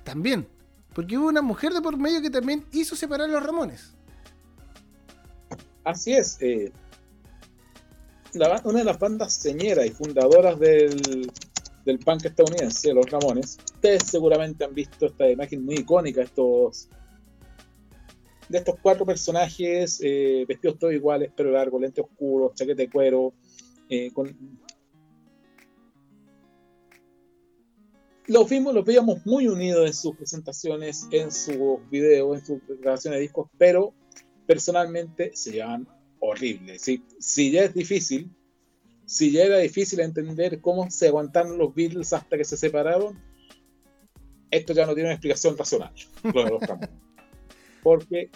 [0.05, 0.49] también.
[0.95, 3.96] Porque hubo una mujer de por medio que también hizo separar a los Ramones.
[5.87, 6.37] Así es.
[6.43, 6.73] Eh,
[8.35, 11.31] una de las bandas señeras y fundadoras del,
[11.85, 13.57] del punk estadounidense, los Ramones.
[13.75, 16.89] Ustedes seguramente han visto esta imagen muy icónica, estos
[18.49, 23.33] de estos cuatro personajes eh, vestidos todos iguales, pero largo, lentes oscuros, chaqueta de cuero,
[23.89, 24.11] eh,
[28.27, 33.19] Los vimos, los veíamos muy unidos en sus presentaciones, en sus videos, en sus grabaciones
[33.19, 33.95] de discos, pero
[34.47, 35.89] personalmente se llevan
[36.21, 36.83] horribles.
[37.19, 38.31] Si ya es difícil,
[39.05, 43.19] si ya era difícil entender cómo se aguantaron los Beatles hasta que se separaron,
[44.51, 46.03] esto ya no tiene una explicación razonable.
[46.23, 46.61] Lo de los
[47.83, 48.31] porque,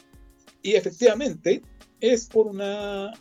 [0.63, 1.63] y efectivamente,
[2.01, 3.13] es por una,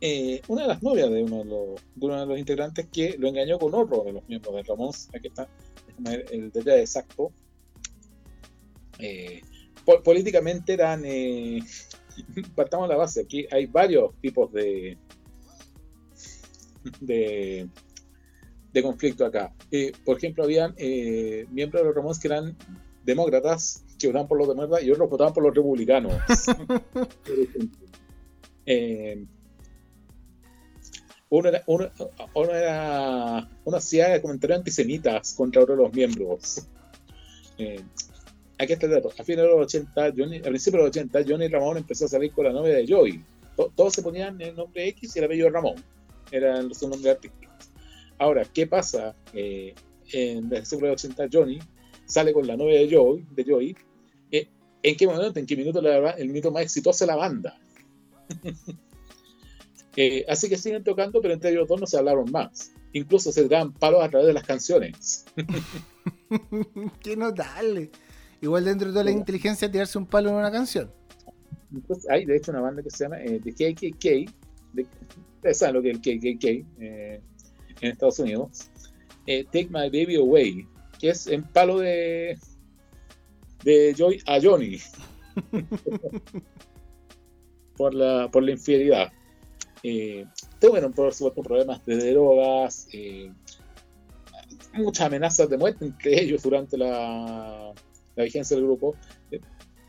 [0.00, 3.16] eh, una de las novias de uno de, los, de uno de los integrantes que
[3.18, 4.92] lo engañó con otro de los miembros de Ramón.
[5.14, 5.48] Aquí está
[6.30, 7.32] el detalle exacto.
[8.98, 9.40] Eh,
[10.04, 11.02] políticamente eran.
[11.04, 11.60] Eh,
[12.54, 13.22] partamos la base.
[13.22, 14.98] Aquí hay varios tipos de.
[17.00, 17.68] de,
[18.72, 19.52] de conflicto acá.
[20.04, 20.74] por ejemplo, habían
[21.50, 22.56] miembros de los Ramones que eran
[23.06, 26.12] demócratas que votaban por los demócratas y otros votaban por los republicanos.
[28.66, 29.24] eh,
[31.28, 31.90] uno era, uno,
[32.34, 36.66] uno era uno hacía comentarios antisemitas contra otro de los miembros.
[37.58, 37.82] Eh,
[38.58, 39.10] aquí está el dato.
[39.18, 42.08] A finales de los 80, Johnny, a principios de los 80, Johnny Ramón empezó a
[42.08, 43.22] salir con la novia de Joey,
[43.74, 45.76] todos se ponían el nombre X y el apellido Ramón.
[46.30, 47.70] Eran los nombres artísticos.
[48.18, 49.14] Ahora, ¿qué pasa?
[49.32, 49.74] Eh,
[50.12, 51.58] en el siglo 80 Johnny
[52.04, 53.76] sale con la novia de Joey, de Joey
[54.30, 54.48] eh,
[54.82, 57.58] ¿en qué momento, en qué minuto el minuto más exitoso de la banda?
[59.98, 62.70] Eh, así que siguen tocando, pero entre ellos dos no se hablaron más.
[62.92, 65.24] Incluso se dan palos a través de las canciones.
[67.02, 67.90] qué notable.
[68.40, 70.90] Igual dentro de toda la inteligencia tirarse un palo en una canción.
[72.10, 74.30] hay de hecho una banda que se llama The KKK.
[75.36, 76.44] Ustedes saben lo que es el KKK
[77.80, 78.68] en Estados Unidos.
[79.26, 80.66] Eh, Take My Baby Away,
[80.98, 82.38] que es en palo de,
[83.64, 84.78] de Joy a Johnny
[87.76, 89.12] por, la, por la infidelidad.
[89.82, 90.24] Eh,
[90.60, 93.32] tuvieron, por supuesto, problemas de drogas, eh,
[94.74, 97.72] muchas amenazas de muerte entre ellos durante la,
[98.16, 98.96] la vigencia del grupo.
[99.30, 99.40] Eh,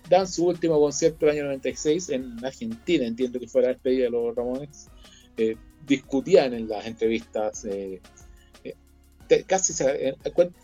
[0.10, 4.12] dan su último concierto el año 96 en Argentina, entiendo que fue la despedida de
[4.12, 4.90] los Ramones.
[5.86, 7.66] discutían en las entrevistas
[9.46, 10.16] casi se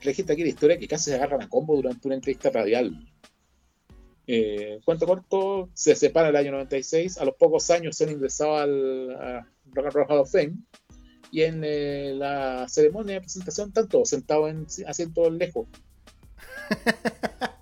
[0.02, 3.08] registra aquí la historia que casi se agarran a combo durante una entrevista radial.
[4.26, 8.56] Eh, cuento corto, se separa el año 96, a los pocos años se han ingresado
[8.56, 10.54] al Rock and Roll Hall of Fame
[11.30, 15.68] y en eh, la ceremonia de presentación todos sentados en asientos lejos.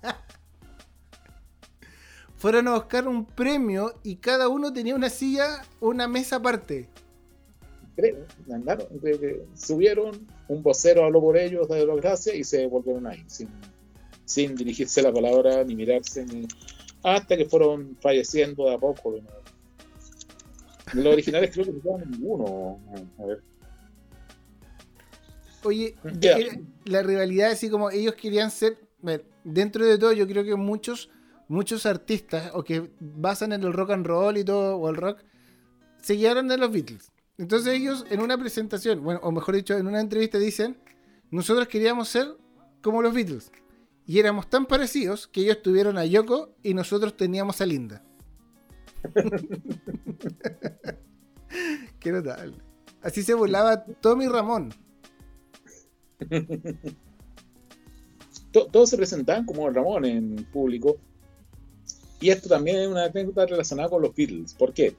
[2.42, 6.88] Fueron a buscar un premio y cada uno tenía una silla, una mesa aparte
[7.94, 8.86] creo, andaron,
[9.54, 13.48] subieron, un vocero habló por ellos, de las gracias y se volvieron ahí, sin,
[14.24, 16.46] sin dirigirse la palabra, ni mirarse, ni
[17.02, 19.14] hasta que fueron falleciendo de a poco.
[20.92, 22.78] Los originales creo que no quedaron ninguno.
[23.18, 23.42] A ver.
[25.64, 25.94] Oye,
[26.84, 28.78] la rivalidad, así como ellos querían ser,
[29.44, 31.10] dentro de todo, yo creo que muchos,
[31.52, 35.18] muchos artistas, o que basan en el rock and roll y todo, o el rock,
[36.00, 37.12] se guiaron de los Beatles.
[37.36, 40.78] Entonces ellos en una presentación, bueno, o mejor dicho, en una entrevista dicen,
[41.30, 42.28] nosotros queríamos ser
[42.80, 43.52] como los Beatles.
[44.06, 48.02] Y éramos tan parecidos que ellos tuvieron a Yoko y nosotros teníamos a Linda.
[52.00, 52.56] Qué notable.
[53.02, 54.72] Así se volaba Tommy Ramón.
[58.52, 60.98] Todos se presentaban como Ramón en público.
[62.22, 64.54] Y esto también es una anécdota relacionada con los Beatles.
[64.54, 64.96] ¿Por qué?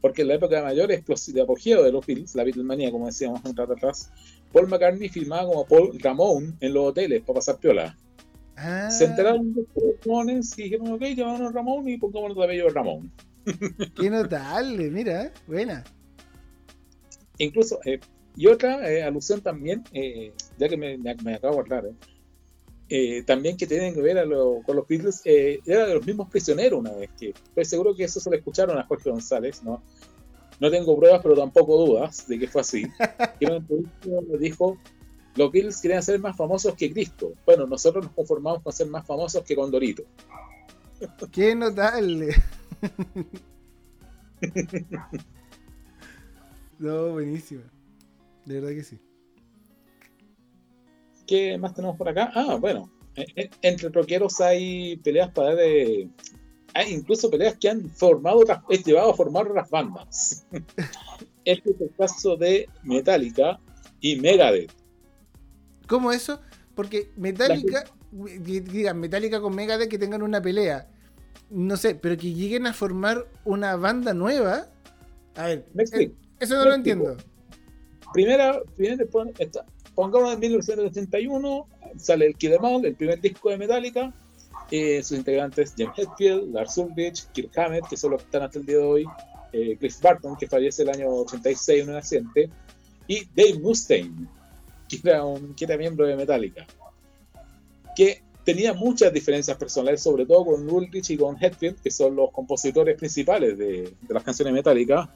[0.00, 3.40] porque en la época de mayor de apogeo de los Beatles, la Beatlemania, como decíamos
[3.44, 4.10] un rato atrás,
[4.52, 7.96] Paul McCartney filmaba como Paul Ramón en los hoteles para pasar piola.
[8.56, 8.90] Ah.
[8.90, 13.10] Se enteraron de los Ramones y dijeron, ok, llamémonos Ramón y pongámonos de apellido Ramón.
[13.96, 15.84] Qué notable, mira, eh, buena.
[17.38, 18.00] Incluso, eh,
[18.36, 19.82] y otra eh, alusión también,
[20.58, 21.90] ya que me, me, acabo de acordar,
[22.92, 24.16] eh, también que tienen que ver
[24.66, 28.02] con los Beatles, eh, era de los mismos prisioneros una vez, que estoy seguro que
[28.02, 29.80] eso se lo escucharon a Jorge González, ¿no?
[30.58, 32.84] No tengo pruebas, pero tampoco dudas de que fue así.
[33.40, 33.64] Y en
[34.40, 34.76] dijo,
[35.36, 37.32] los Beatles querían ser más famosos que Cristo.
[37.46, 40.02] Bueno, nosotros nos conformamos con ser más famosos que Condorito.
[41.30, 42.34] ¡Qué notable!
[46.80, 47.62] no, buenísima.
[48.46, 48.98] De verdad que sí.
[51.30, 52.32] ¿Qué más tenemos por acá?
[52.34, 56.08] Ah, bueno, eh, eh, entre roqueros hay peleas para de.
[56.74, 60.44] Hay incluso peleas que han formado otras, llevado a formar otras bandas.
[61.44, 63.60] este es el caso de Metallica
[64.00, 64.72] y Megadeth.
[65.86, 66.40] ¿Cómo eso?
[66.74, 70.88] Porque Metallica, digan Metallica con Megadeth que tengan una pelea.
[71.48, 74.66] No sé, pero que lleguen a formar una banda nueva.
[75.36, 77.16] A ver, eh, eso no lo entiendo.
[78.12, 79.06] Primera, primero
[79.38, 79.64] está,
[80.00, 84.14] pongamos en 1981, sale el Em el primer disco de Metallica.
[84.70, 88.78] Eh, sus integrantes James Hetfield, Lars Ulrich, Kirk Hammett, que que están hasta el día
[88.78, 89.06] de hoy,
[89.52, 92.50] eh, Chris Barton, que fallece el año 86 en un accidente,
[93.08, 94.26] y Dave Mustaine,
[94.88, 96.66] que era, un, que miembro de Metallica,
[97.94, 102.30] que tenía muchas diferencias personales, sobre todo con Ulrich y con Hetfield, que son los
[102.30, 105.10] compositores principales de, de las canciones Metallica,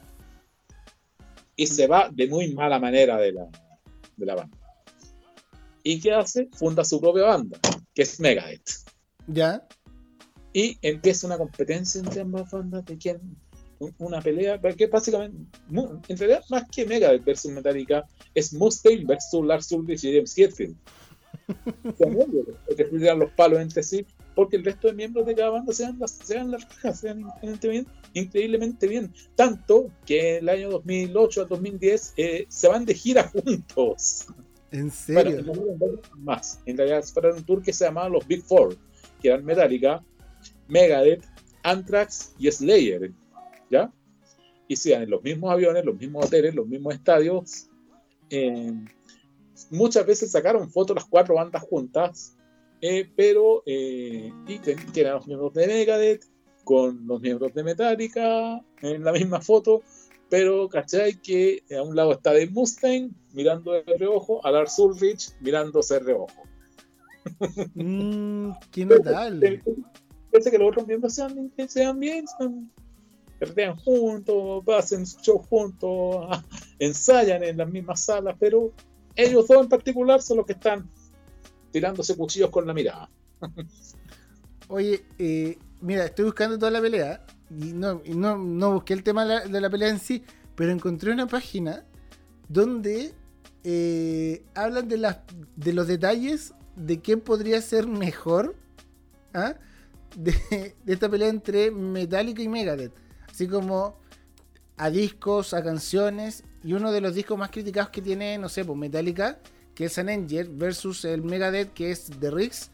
[1.55, 3.47] y se va de muy mala manera de la,
[4.15, 4.64] de la banda.
[5.87, 6.49] ¿Y qué hace?
[6.51, 7.59] Funda su propia banda,
[7.93, 8.71] que es Megadeth.
[9.27, 9.67] ¿Ya?
[10.51, 13.37] Y empieza una competencia entre ambas bandas de quién,
[13.99, 15.37] una pelea, porque básicamente,
[16.07, 20.75] en realidad, más que Megadeth versus Metallica, es Mustaine versus Lars Ulrich y James Hetfield.
[22.75, 25.71] que se tiran los palos entre sí, porque el resto de miembros de cada banda
[25.71, 26.65] se dan las, se dan las
[26.99, 29.13] se dan increíblemente bien, increíblemente bien.
[29.35, 34.25] Tanto que el año 2008 al 2010 eh, se van de gira juntos.
[34.75, 35.43] ¿En serio?
[36.17, 36.59] más.
[36.65, 38.75] En realidad fueron un tour que se llamaba los Big Four,
[39.21, 40.03] que eran Metallica,
[40.67, 41.23] Megadeth,
[41.63, 43.11] Anthrax y Slayer.
[43.69, 43.91] ¿Ya?
[44.67, 47.67] y se en los mismos aviones, los mismos hoteles, los mismos estadios.
[48.29, 48.73] Eh,
[49.69, 52.35] muchas veces sacaron fotos las cuatro bandas juntas,
[52.81, 54.59] eh, pero y
[54.91, 56.25] tienen los miembros de Megadeth
[56.63, 59.83] con los miembros de Metallica en la misma foto,
[60.29, 61.19] pero ¿cachai?
[61.21, 65.99] Que a un lado está Dave Mustaine mirando de reojo, a Lars Ulrich mirándose de
[66.01, 66.43] reojo.
[67.73, 69.63] Mm, ¿Qué notable?
[70.31, 72.71] Parece que los otros miembros sean, sean bien, sean,
[73.39, 76.27] perdean juntos, pasen show juntos,
[76.79, 78.73] ensayan en las mismas salas, pero
[79.15, 80.89] ellos dos en particular son los que están
[81.71, 83.09] tirándose cuchillos con la mirada.
[84.67, 88.01] Oye, eh, mira, estoy buscando toda la pelea y no,
[88.37, 90.23] no, busqué el tema de la, pelea en sí,
[90.55, 91.85] pero encontré una página
[92.49, 93.13] donde
[93.63, 95.19] eh, hablan de, las,
[95.55, 98.55] de los detalles de quién podría ser mejor
[99.33, 99.55] ¿ah?
[100.15, 102.93] de, esta pelea entre Metallica y Megadeth.
[103.29, 103.97] Así como
[104.77, 108.65] a discos, a canciones, y uno de los discos más criticados que tiene, no sé,
[108.65, 109.39] pues Metallica,
[109.73, 112.71] que es An Angel, versus el Megadeth, que es The Riggs,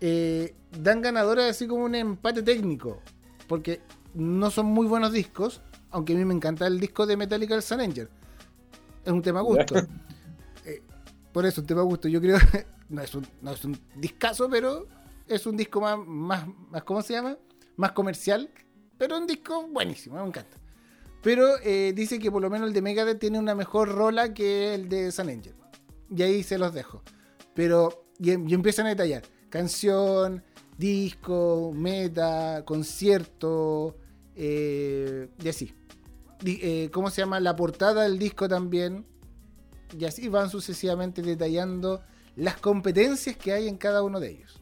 [0.00, 3.02] eh, dan ganadores así como un empate técnico,
[3.50, 3.80] porque
[4.14, 7.62] no son muy buenos discos, aunque a mí me encanta el disco de Metallica, el
[7.62, 8.08] San Angel.
[9.04, 9.74] Es un tema gusto.
[10.66, 10.82] Eh,
[11.32, 12.06] por eso, un tema gusto.
[12.06, 12.36] Yo creo
[12.90, 14.86] no es un, no es un discazo, pero
[15.26, 17.38] es un disco más, más, más, ¿cómo se llama?
[17.76, 18.50] Más comercial,
[18.98, 20.58] pero un disco buenísimo, me encanta.
[21.22, 24.74] Pero eh, dice que por lo menos el de Megadeth tiene una mejor rola que
[24.74, 25.54] el de San Angel.
[26.14, 27.02] Y ahí se los dejo.
[27.54, 29.22] Pero, y, empiezan a detallar.
[29.48, 30.44] Canción,
[30.80, 33.96] disco, meta, concierto,
[34.34, 35.74] eh, y así.
[36.44, 37.38] Eh, ¿Cómo se llama?
[37.38, 39.04] La portada del disco también.
[39.96, 42.00] Y así van sucesivamente detallando
[42.36, 44.60] las competencias que hay en cada uno de ellos.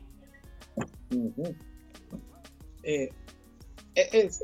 [2.82, 3.10] Eh,
[3.94, 4.42] es,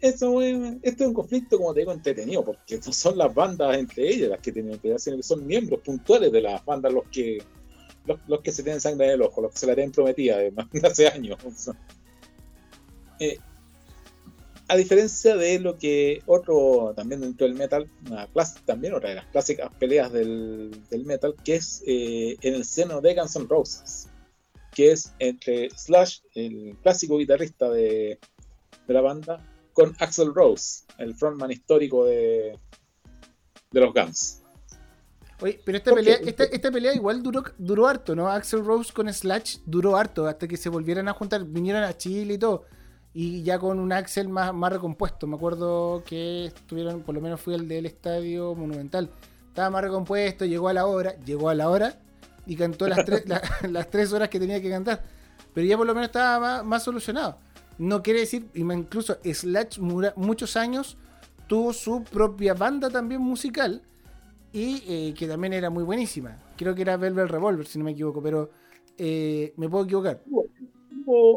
[0.00, 4.30] esto es un conflicto, como te digo, entretenido, porque no son las bandas entre ellas
[4.30, 7.38] las que tienen que hacer, son miembros puntuales de las bandas los que
[8.06, 10.52] los, que se tienen sangre en el ojo, los que se la tienen prometida de,
[10.82, 11.38] hace años.
[13.18, 13.38] Eh,
[14.68, 19.14] a diferencia de lo que otro también dentro del metal, una clase, también otra de
[19.14, 20.72] las clásicas peleas del,
[21.04, 24.08] metal, que es eh, en el seno de Guns N' Roses,
[24.74, 28.18] que es entre Slash, el clásico guitarrista de,
[28.88, 29.40] la banda,
[29.72, 32.58] con Axel Rose, el frontman histórico de,
[33.70, 34.42] de los Guns.
[35.40, 38.28] Oye, pero esta pelea, esta, pelea igual duró, duró harto, ¿no?
[38.28, 42.34] Axel Rose con Slash duró harto hasta que se volvieran a juntar, vinieron a Chile
[42.34, 42.64] y todo
[43.18, 45.26] y ya con un Axel más, más recompuesto.
[45.26, 49.08] Me acuerdo que estuvieron, por lo menos fui el del Estadio Monumental.
[49.48, 51.98] Estaba más recompuesto, llegó a la hora, llegó a la hora
[52.44, 53.24] y cantó las, tres,
[53.70, 55.02] las tres horas que tenía que cantar.
[55.54, 57.38] Pero ya por lo menos estaba más, solucionado.
[57.78, 60.98] No quiere decir, incluso Slash muchos años
[61.46, 63.80] tuvo su propia banda también musical
[64.56, 66.42] y eh, que también era muy buenísima.
[66.56, 68.48] Creo que era Velvet Revolver, si no me equivoco, pero
[68.96, 70.22] eh, me puedo equivocar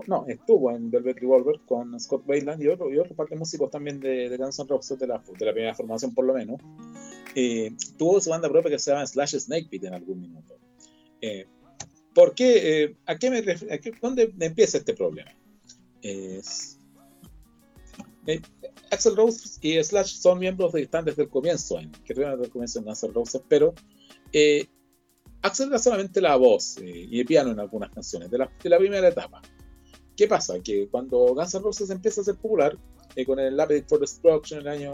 [0.08, 3.70] no, estuvo en Velvet Revolver con Scott Weiland y otro, y otro par de músicos
[3.70, 6.60] también de, de Guns N' Roses de la, de la primera formación por lo menos.
[7.36, 10.58] Eh, tuvo su banda propia que se llama Slash Snakepit en algún minuto.
[12.16, 12.96] ¿Por qué?
[13.06, 13.44] ¿A qué me
[14.02, 15.32] ¿Dónde empieza este problema?
[16.02, 16.79] Es,
[18.92, 22.50] Axel Rose y Slash son miembros de están desde el comienzo, en, que desde el
[22.50, 23.74] comienzo en Axel Rose, pero
[25.42, 28.78] Axel era solamente la voz y el piano en algunas canciones de la, de la
[28.78, 29.42] primera etapa.
[30.20, 30.60] ¿Qué pasa?
[30.60, 32.78] Que cuando Guns N' Roses empieza a ser popular,
[33.16, 34.94] eh, con el Appetite for Destruction en el año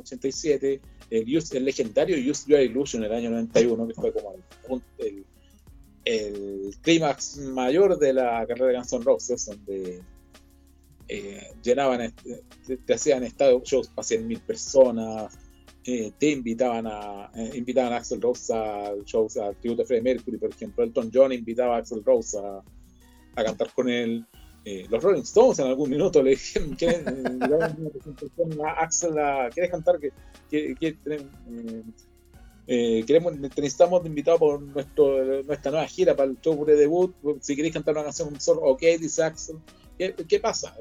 [0.00, 4.34] 87, el, legendario Use Your Illusion en el año 91, que fue como
[4.98, 5.24] el,
[6.04, 10.02] el, clímax mayor de la carrera de Guns N' Roses, donde
[11.10, 12.14] eh, llenaban,
[12.86, 15.38] te, hacían estado shows para 100.000 personas,
[15.84, 20.38] eh, te invitaban a invitaban a Axel Rose a shows a tributo de Freddie Mercury,
[20.38, 22.62] por ejemplo, Elton John invitaba a Axel Rose a,
[23.36, 24.26] a cantar con él.
[24.64, 26.88] Eh, los Rolling Stones en algún minuto le dijeron que
[28.64, 29.14] a Axel
[29.54, 29.98] ¿quieres cantar?
[29.98, 30.12] que,
[30.50, 31.82] que, eh,
[32.66, 37.14] eh, queremos, necesitamos invitado por nuestro, nuestra nueva gira para el show de debut.
[37.40, 39.56] Si queréis cantar una canción solo, ok, dice Axel.
[40.26, 40.74] ¿Qué, pasa?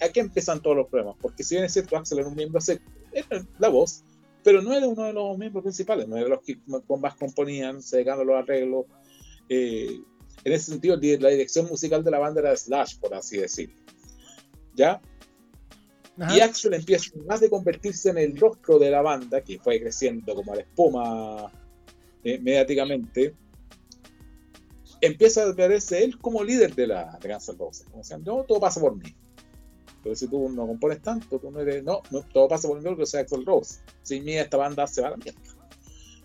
[0.00, 2.60] aquí empiezan todos los problemas, porque si bien es cierto, Axel era un miembro
[3.12, 4.04] era la voz,
[4.44, 7.96] pero no era uno de los miembros principales, no era los que más componían, se
[7.96, 8.84] dedicaban los arreglos.
[9.48, 10.00] Eh,
[10.44, 13.76] en ese sentido, la dirección musical de la banda era Slash, por así decirlo.
[14.74, 15.00] ¿Ya?
[16.34, 20.34] Y Axel empieza, más de convertirse en el rostro de la banda, que fue creciendo
[20.34, 21.50] como la espuma
[22.22, 23.34] eh, mediáticamente,
[25.00, 27.86] empieza a verse él como líder de la de Guns N' Roses.
[28.24, 29.14] no, todo pasa por mí.
[30.02, 31.84] Pero si tú no compones tanto, tú no eres.
[31.84, 33.80] No, no todo pasa por el que sea Axel Rose.
[34.02, 35.40] Sin mí, esta banda se va a la mierda.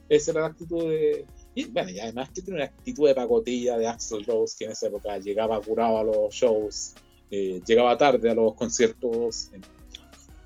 [0.07, 1.25] Esa era la actitud de.
[1.55, 4.71] Y bueno, y además que tiene una actitud de pacotilla de Axel Rose, que en
[4.71, 6.95] esa época llegaba curado a los shows,
[7.31, 9.51] eh, llegaba tarde a los conciertos.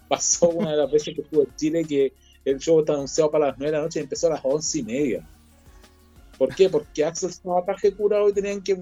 [0.07, 2.13] Pasó una de las veces que estuvo en Chile que
[2.45, 4.79] el show estaba anunciado para las 9 de la noche y empezó a las 11
[4.79, 5.29] y media.
[6.39, 6.69] ¿Por qué?
[6.69, 8.81] Porque Axel estaba traje curado y tenían que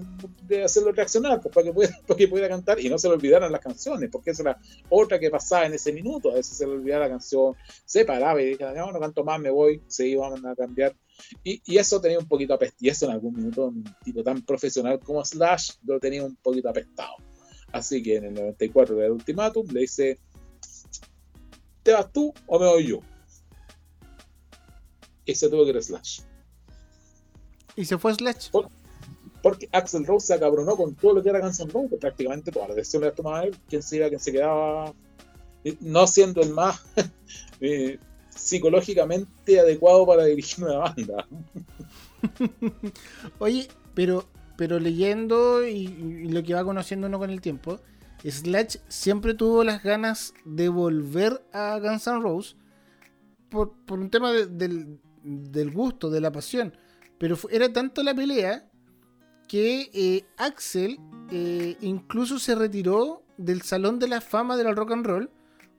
[0.64, 1.52] hacerlo reaccionar pues,
[2.06, 5.18] para, que pudiera, cantar y no se le olvidaran las canciones, porque esa era otra
[5.18, 6.30] que pasaba en ese minuto.
[6.30, 9.40] A veces se le olvidaba la canción, se paraba y decía, no, no canto más,
[9.40, 10.94] me voy, se iban a cambiar.
[11.42, 12.78] Y, y, eso tenía un poquito apestado.
[12.80, 16.68] Y eso en algún minuto, un tipo tan profesional como Slash lo tenía un poquito
[16.68, 17.16] apestado.
[17.72, 20.20] Así que en el 94 del ultimátum le dice:
[21.82, 23.00] ¿Te vas tú o me voy yo?
[25.24, 26.20] Y se tuvo que ir Slash.
[27.78, 28.48] ¿Y se fue Slash?
[29.40, 32.66] porque Axel Rose se acabronó con todo lo que era Guns N' Roses, prácticamente toda
[32.66, 34.92] la decisión la tomaba él, quién se iba, quién se quedaba,
[35.80, 36.84] no siendo el más
[37.60, 38.00] eh,
[38.30, 41.28] psicológicamente adecuado para dirigir una banda.
[43.38, 44.26] Oye, pero,
[44.56, 45.86] pero leyendo y,
[46.28, 47.78] lo que va conociendo uno con el tiempo,
[48.24, 52.56] Slash siempre tuvo las ganas de volver a Guns N' Roses
[53.48, 56.74] por, un tema del, del gusto, de la pasión
[57.18, 58.68] pero era tanto la pelea
[59.48, 60.98] que eh, Axel
[61.30, 65.30] eh, incluso se retiró del Salón de la Fama del Rock and Roll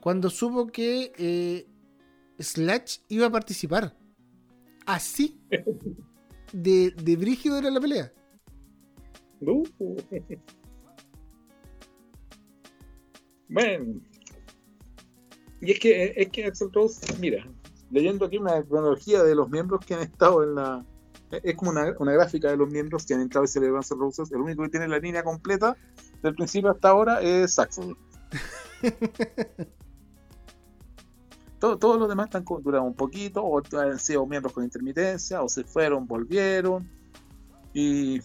[0.02, 1.68] cuando supo que eh,
[2.40, 3.96] Slash iba a participar.
[4.86, 5.40] Así
[6.54, 8.12] de, de brígido era la pelea.
[9.42, 9.64] Uh.
[13.50, 14.02] Bueno.
[15.62, 17.46] Y es que, es que Axel Rose, mira,
[17.92, 20.86] leyendo aquí una cronología de los miembros que han estado en la,
[21.32, 24.32] es como una, una, gráfica de los miembros que han entrado y se le Roses.
[24.32, 25.78] El único que tiene la línea completa
[26.24, 27.98] del principio hasta ahora es Saxon.
[31.60, 35.64] todos los demás están duraron un poquito, o han sido miembros con intermitencia, o se
[35.64, 36.90] fueron, volvieron.
[37.74, 38.22] Y,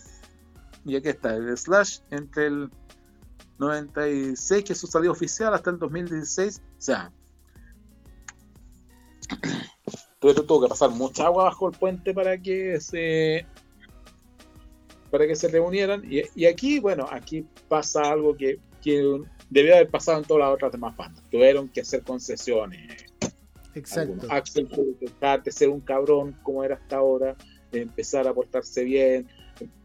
[0.84, 2.70] y aquí está, el Slash entre el
[3.59, 6.62] 96, que es su salida oficial, hasta el 2016.
[6.78, 7.12] O sea,
[10.33, 13.47] tuvo que pasar mucha agua bajo el puente para que se
[15.11, 16.03] para que se reunieran.
[16.11, 19.20] Y, aquí bueno aquí pasa algo que, que
[19.51, 21.22] debió haber pasado en todas las otras demás bandas.
[21.31, 23.05] Tuvieron que hacer concesiones.
[23.75, 24.27] Exacto.
[24.31, 27.37] Axel tuvo que dejar de ser un cabrón como era hasta ahora
[27.72, 29.29] empezar a portarse bien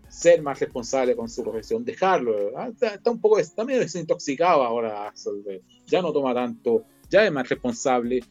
[0.07, 5.07] ser más responsable con su profesión dejarlo ah, está, un poco también se intoxicaba ahora
[5.07, 8.23] Axel ya no toma tanto ya es más responsable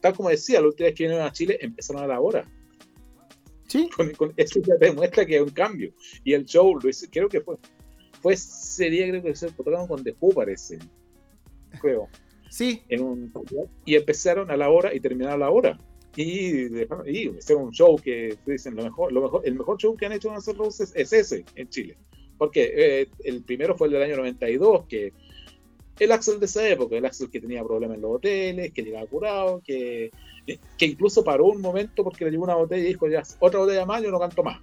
[0.00, 2.44] tal como decía, la última vez que vinieron a Chile empezaron a la hora.
[3.66, 3.88] Sí.
[3.90, 5.92] Con, eso ya demuestra que hay un cambio.
[6.24, 7.56] Y el show, lo hice, creo que fue,
[8.22, 10.78] fue ese día, creo que se tocaron con The Who, parece.
[11.80, 12.08] Creo.
[12.50, 12.82] Sí.
[12.88, 13.32] En un,
[13.84, 15.78] y empezaron a la hora y terminaron a la hora.
[16.16, 16.66] Y,
[17.06, 20.12] y hicieron un show que dicen lo mejor, lo mejor, el mejor show que han
[20.12, 21.96] hecho en Roses es ese en Chile.
[22.38, 25.12] Porque eh, el primero fue el del año 92, que
[25.98, 29.06] el Axel de esa época, el Axel que tenía problemas en los hoteles, que llegaba
[29.06, 30.10] curado, que,
[30.46, 33.86] que incluso paró un momento porque le llevó una botella y dijo, ya, otra botella
[33.86, 34.60] más, yo no canto más.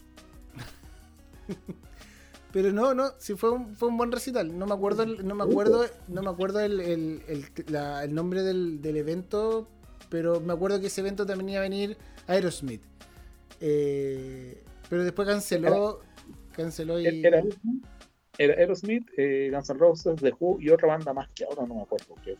[2.55, 4.57] Pero no, no, sí fue un, fue un buen recital.
[4.57, 8.95] No me acuerdo, no me acuerdo, no me acuerdo el, el, el, nombre del, del,
[8.95, 9.67] evento,
[10.07, 12.81] pero me acuerdo que ese evento también iba a venir Aerosmith.
[13.59, 15.99] Eh, pero después canceló,
[16.53, 17.43] canceló y era
[18.37, 21.81] Aerosmith, eh, Guns N' Roses, The Who y otra banda más que ahora no me
[21.81, 22.37] acuerdo qué.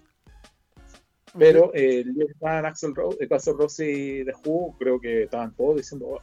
[1.38, 5.78] Pero eh, estaban Axel Rose, eh, Axel Rose y The Who, creo que estaban todos
[5.78, 6.22] diciendo, oh,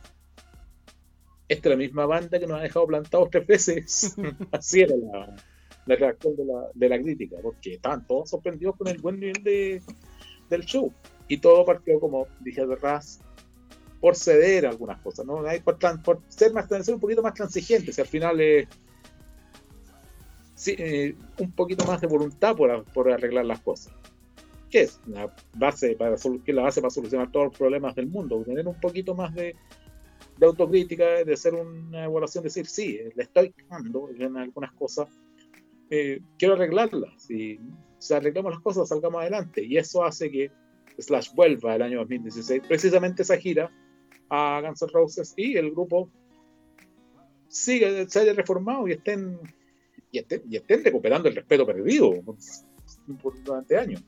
[1.48, 4.16] esta es la misma banda que nos ha dejado plantados tres veces.
[4.52, 5.36] Así era la,
[5.86, 9.42] la reacción de la, de la, crítica, porque estaban todos sorprendidos con el buen nivel
[9.42, 9.82] de,
[10.48, 10.92] del show.
[11.28, 13.20] Y todo partió, como dije de Raz,
[14.00, 15.42] por ceder a algunas cosas, ¿no?
[15.64, 17.98] Por, por ser, más, ser un poquito más transigentes.
[17.98, 18.40] al final
[20.70, 23.92] es eh, un poquito más de voluntad por, por, arreglar las cosas.
[24.70, 25.00] ¿Qué es?
[25.06, 28.80] La base para, que la base para solucionar todos los problemas del mundo, tener un
[28.80, 29.54] poquito más de,
[30.38, 35.08] de autocrítica, de hacer una evaluación, decir, sí, le estoy quejando en algunas cosas,
[35.90, 37.22] eh, quiero arreglarlas.
[37.22, 37.60] Si,
[37.98, 39.62] si arreglamos las cosas, salgamos adelante.
[39.64, 40.50] Y eso hace que
[40.98, 43.70] Slash vuelva el año 2016, precisamente esa gira
[44.28, 46.10] a Guns N' Roses y el grupo
[47.48, 49.38] sigue, se haya reformado y estén
[50.12, 52.22] y estén, recuperando el respeto perdido
[53.44, 54.02] durante años.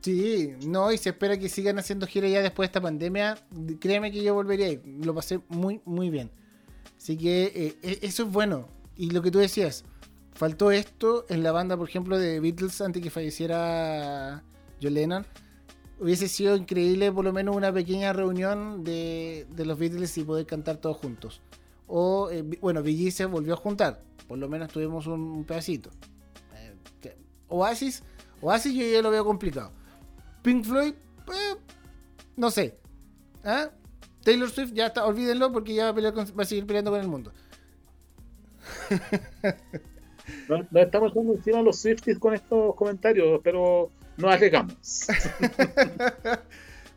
[0.00, 3.38] Sí, no, y se espera que sigan haciendo gira ya después de esta pandemia.
[3.78, 6.30] Créeme que yo volvería y lo pasé muy, muy bien.
[6.96, 8.68] Así que eh, e, eso es bueno.
[8.96, 9.84] Y lo que tú decías,
[10.32, 14.42] faltó esto en la banda, por ejemplo, de Beatles antes que falleciera
[14.82, 15.26] John Lennon.
[16.00, 20.78] Hubiese sido increíble por lo menos una pequeña reunión de, los Beatles y poder cantar
[20.78, 21.42] todos juntos.
[21.86, 24.00] O, eh, bueno, Bee se volvió a juntar.
[24.28, 25.90] Por lo menos tuvimos un, pedacito.
[26.54, 27.16] Eh,
[27.48, 28.02] Oasis,
[28.40, 29.72] Oasis yo ya lo veo complicado.
[30.42, 30.94] Pink Floyd,
[31.26, 31.56] pues,
[32.36, 32.78] no sé.
[33.44, 33.70] ¿Ah?
[34.24, 37.08] Taylor Swift ya está, olvídenlo porque ya va a, va a seguir peleando con el
[37.08, 37.32] mundo.
[40.48, 44.76] No, estamos echando encima a los Swifties con estos comentarios, pero no arriesgamos.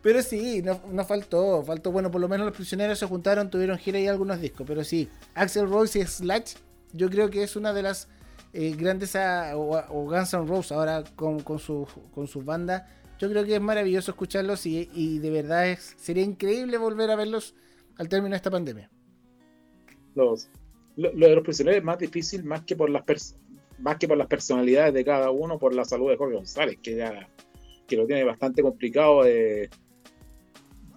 [0.05, 3.99] pero sí, no, faltó, faltó, bueno, por lo menos los prisioneros se juntaron, tuvieron gira
[3.99, 6.57] y algunos discos, pero sí, Axel Rose y Slash,
[6.93, 8.07] yo creo que es una de las
[8.53, 12.83] eh, grandes, ah, o, Guns N' Roses ahora con, con, su, con sus bandas,
[13.17, 17.55] yo creo que es maravilloso escucharlos y, de verdad es, sería increíble volver a verlos
[17.97, 18.91] al término de esta pandemia.
[20.13, 20.49] Los,
[20.97, 23.03] lo, de los prisioneros es más difícil más que por las
[23.79, 26.95] más que por las personalidades de cada uno, por la salud de Jorge González, que
[26.95, 27.27] ya
[27.87, 29.69] que lo tiene bastante complicado de,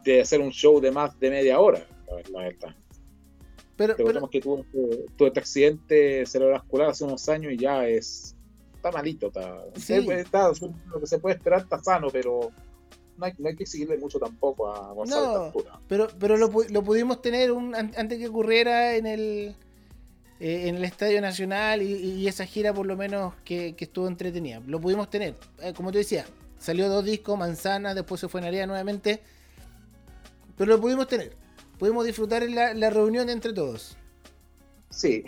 [0.05, 1.87] de hacer un show de más de media hora,
[2.33, 2.75] la verdad.
[3.77, 4.65] Pero, pero, que tuvo,
[5.21, 8.35] este accidente cerebrovascular hace unos años y ya es
[8.75, 10.51] está malito, está, está,
[10.93, 12.53] lo que se puede esperar está sano, pero
[13.17, 15.53] no hay, que seguirle mucho tampoco a González.
[15.55, 19.57] No, pero, pero lo, lo, pudimos tener un, antes que ocurriera en el
[20.41, 24.63] eh, en el Estadio Nacional y, esa gira por lo menos que, estuvo entretenida.
[24.67, 26.27] Lo pudimos tener, eh, como te decía,
[26.61, 29.21] salió dos discos, Manzana, después se fue en área nuevamente,
[30.59, 31.33] pero lo pudimos tener.
[31.79, 33.97] Pudimos disfrutar la, la reunión entre todos.
[34.91, 35.25] Sí,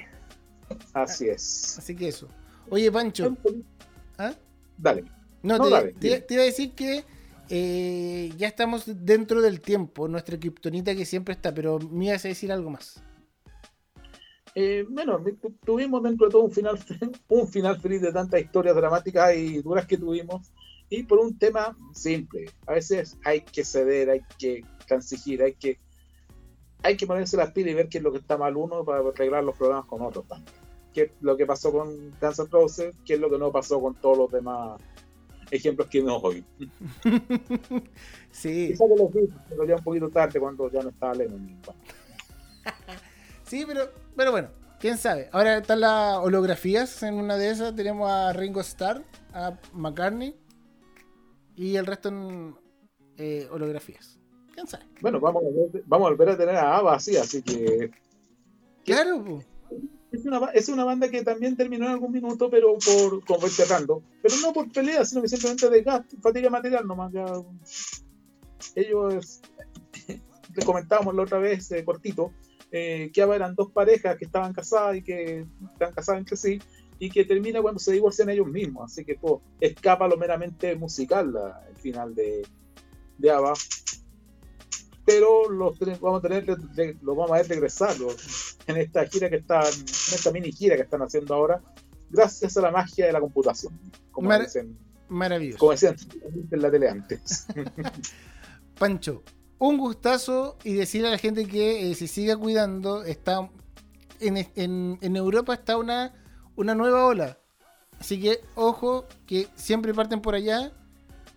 [0.93, 1.79] así es.
[1.79, 2.29] Así que eso.
[2.69, 3.37] Oye, Pancho.
[4.19, 4.35] ¿Ah?
[4.77, 5.05] Dale.
[5.43, 5.59] No,
[5.99, 7.05] te, iba a decir que
[7.49, 12.29] eh, ya estamos dentro del tiempo, nuestra criptonita que siempre está, pero me ibas a
[12.29, 13.03] decir algo más.
[14.55, 15.23] Eh, bueno,
[15.65, 16.79] tuvimos dentro de todo un final,
[17.29, 20.53] un final feliz de tantas historias dramáticas y duras que tuvimos.
[20.91, 22.47] Y por un tema simple.
[22.67, 25.79] A veces hay que ceder, hay que transigir, hay que,
[26.83, 29.01] hay que ponerse las pilas y ver qué es lo que está mal uno para
[29.01, 30.55] arreglar los problemas con otros también.
[30.93, 33.81] Qué es lo que pasó con Guns N' Roses, qué es lo que no pasó
[33.81, 34.81] con todos los demás
[35.51, 36.45] ejemplos que no hoy.
[38.33, 38.69] sí.
[38.69, 41.61] Quizá que los vi, pero ya un poquito tarde cuando ya no estaba Lennon.
[43.47, 44.49] Sí, pero, pero bueno,
[44.81, 45.29] quién sabe.
[45.33, 47.03] Ahora están las holografías.
[47.05, 49.03] En una de esas tenemos a Ringo Starr,
[49.33, 50.37] a McCartney
[51.57, 52.57] y el resto en
[53.17, 54.20] eh, holografías.
[54.61, 54.85] ¿Quién sabe?
[55.01, 57.91] Bueno, vamos a, volver, vamos a volver a tener a Ava así, así que.
[58.85, 59.43] Claro,
[60.13, 64.03] Es una, es una, banda que también terminó en algún minuto, pero por como cerrando.
[64.21, 67.11] Pero no por pelea, sino que simplemente de gasto, fatiga material nomás.
[67.11, 67.25] Ya,
[68.75, 69.41] ellos,
[70.07, 72.33] le comentábamos la otra vez, eh, cortito,
[72.71, 76.61] eh, que eran dos parejas que estaban casadas y que están casadas entre sí
[76.99, 78.93] y que termina cuando se divorcian ellos mismos.
[78.93, 81.35] Así que todo escapa lo meramente musical
[81.67, 82.47] el final de,
[83.17, 83.55] de ABBA.
[85.11, 87.97] Pero los vamos a tener, los vamos a ver regresar
[88.67, 91.61] en esta gira que están, en esta mini gira que están haciendo ahora,
[92.11, 93.79] gracias a la magia de la computación.
[94.13, 94.79] Como dicen,
[95.09, 95.59] maravilloso.
[95.59, 95.97] Como decían
[96.51, 97.47] en la tele antes.
[98.79, 99.25] Pancho,
[99.59, 103.03] un gustazo y decirle a la gente que eh, se siga cuidando.
[103.03, 103.51] Está
[104.21, 106.15] en, Europa está una,
[106.55, 107.39] una nueva ola.
[107.99, 110.73] Así que ojo que siempre parten por allá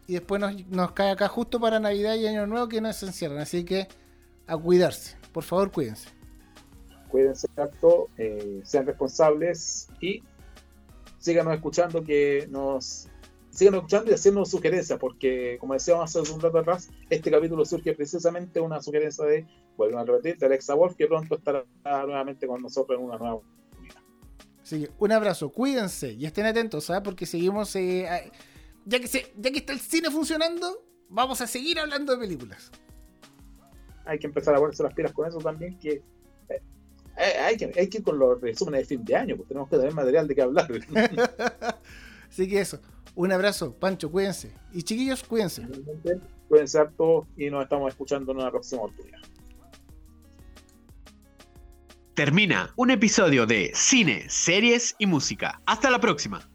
[0.07, 3.39] y después nos, cae acá justo para Navidad y Año Nuevo que nos encierran.
[3.39, 3.87] Así que
[4.47, 5.15] a cuidarse.
[5.31, 6.09] Por favor, cuídense.
[7.09, 10.23] Cuídense tanto, eh, sean responsables y
[11.19, 13.07] síganos escuchando que nos
[13.53, 17.93] sigan escuchando y haciendo sugerencias, porque como decíamos hace un rato atrás, este capítulo surge
[17.93, 19.45] precisamente una sugerencia de,
[19.77, 23.41] vuelvo a repetir, de Alexa Wolf, que pronto estará nuevamente con nosotros en una nueva
[24.63, 27.01] Así un abrazo, cuídense y estén atentos, ¿sabes?
[27.01, 27.03] ¿ah?
[27.03, 28.31] Porque seguimos, eh,
[28.85, 32.71] ya, que se, ya que está el cine funcionando, vamos a seguir hablando de películas.
[34.05, 36.01] Hay que empezar a ponerse las pilas con eso también, que
[36.49, 36.61] eh,
[37.17, 39.69] eh, hay, que hay que ir con los resúmenes de fin de año, pues tenemos
[39.69, 40.69] que tener material de qué hablar.
[42.29, 42.79] Así que eso.
[43.15, 44.51] Un abrazo, Pancho, cuídense.
[44.73, 45.67] Y chiquillos, cuídense.
[46.49, 49.19] Cuídense harto y nos estamos escuchando en una próxima oportunidad.
[52.15, 55.61] Termina un episodio de Cine, Series y Música.
[55.65, 56.47] Hasta la próxima.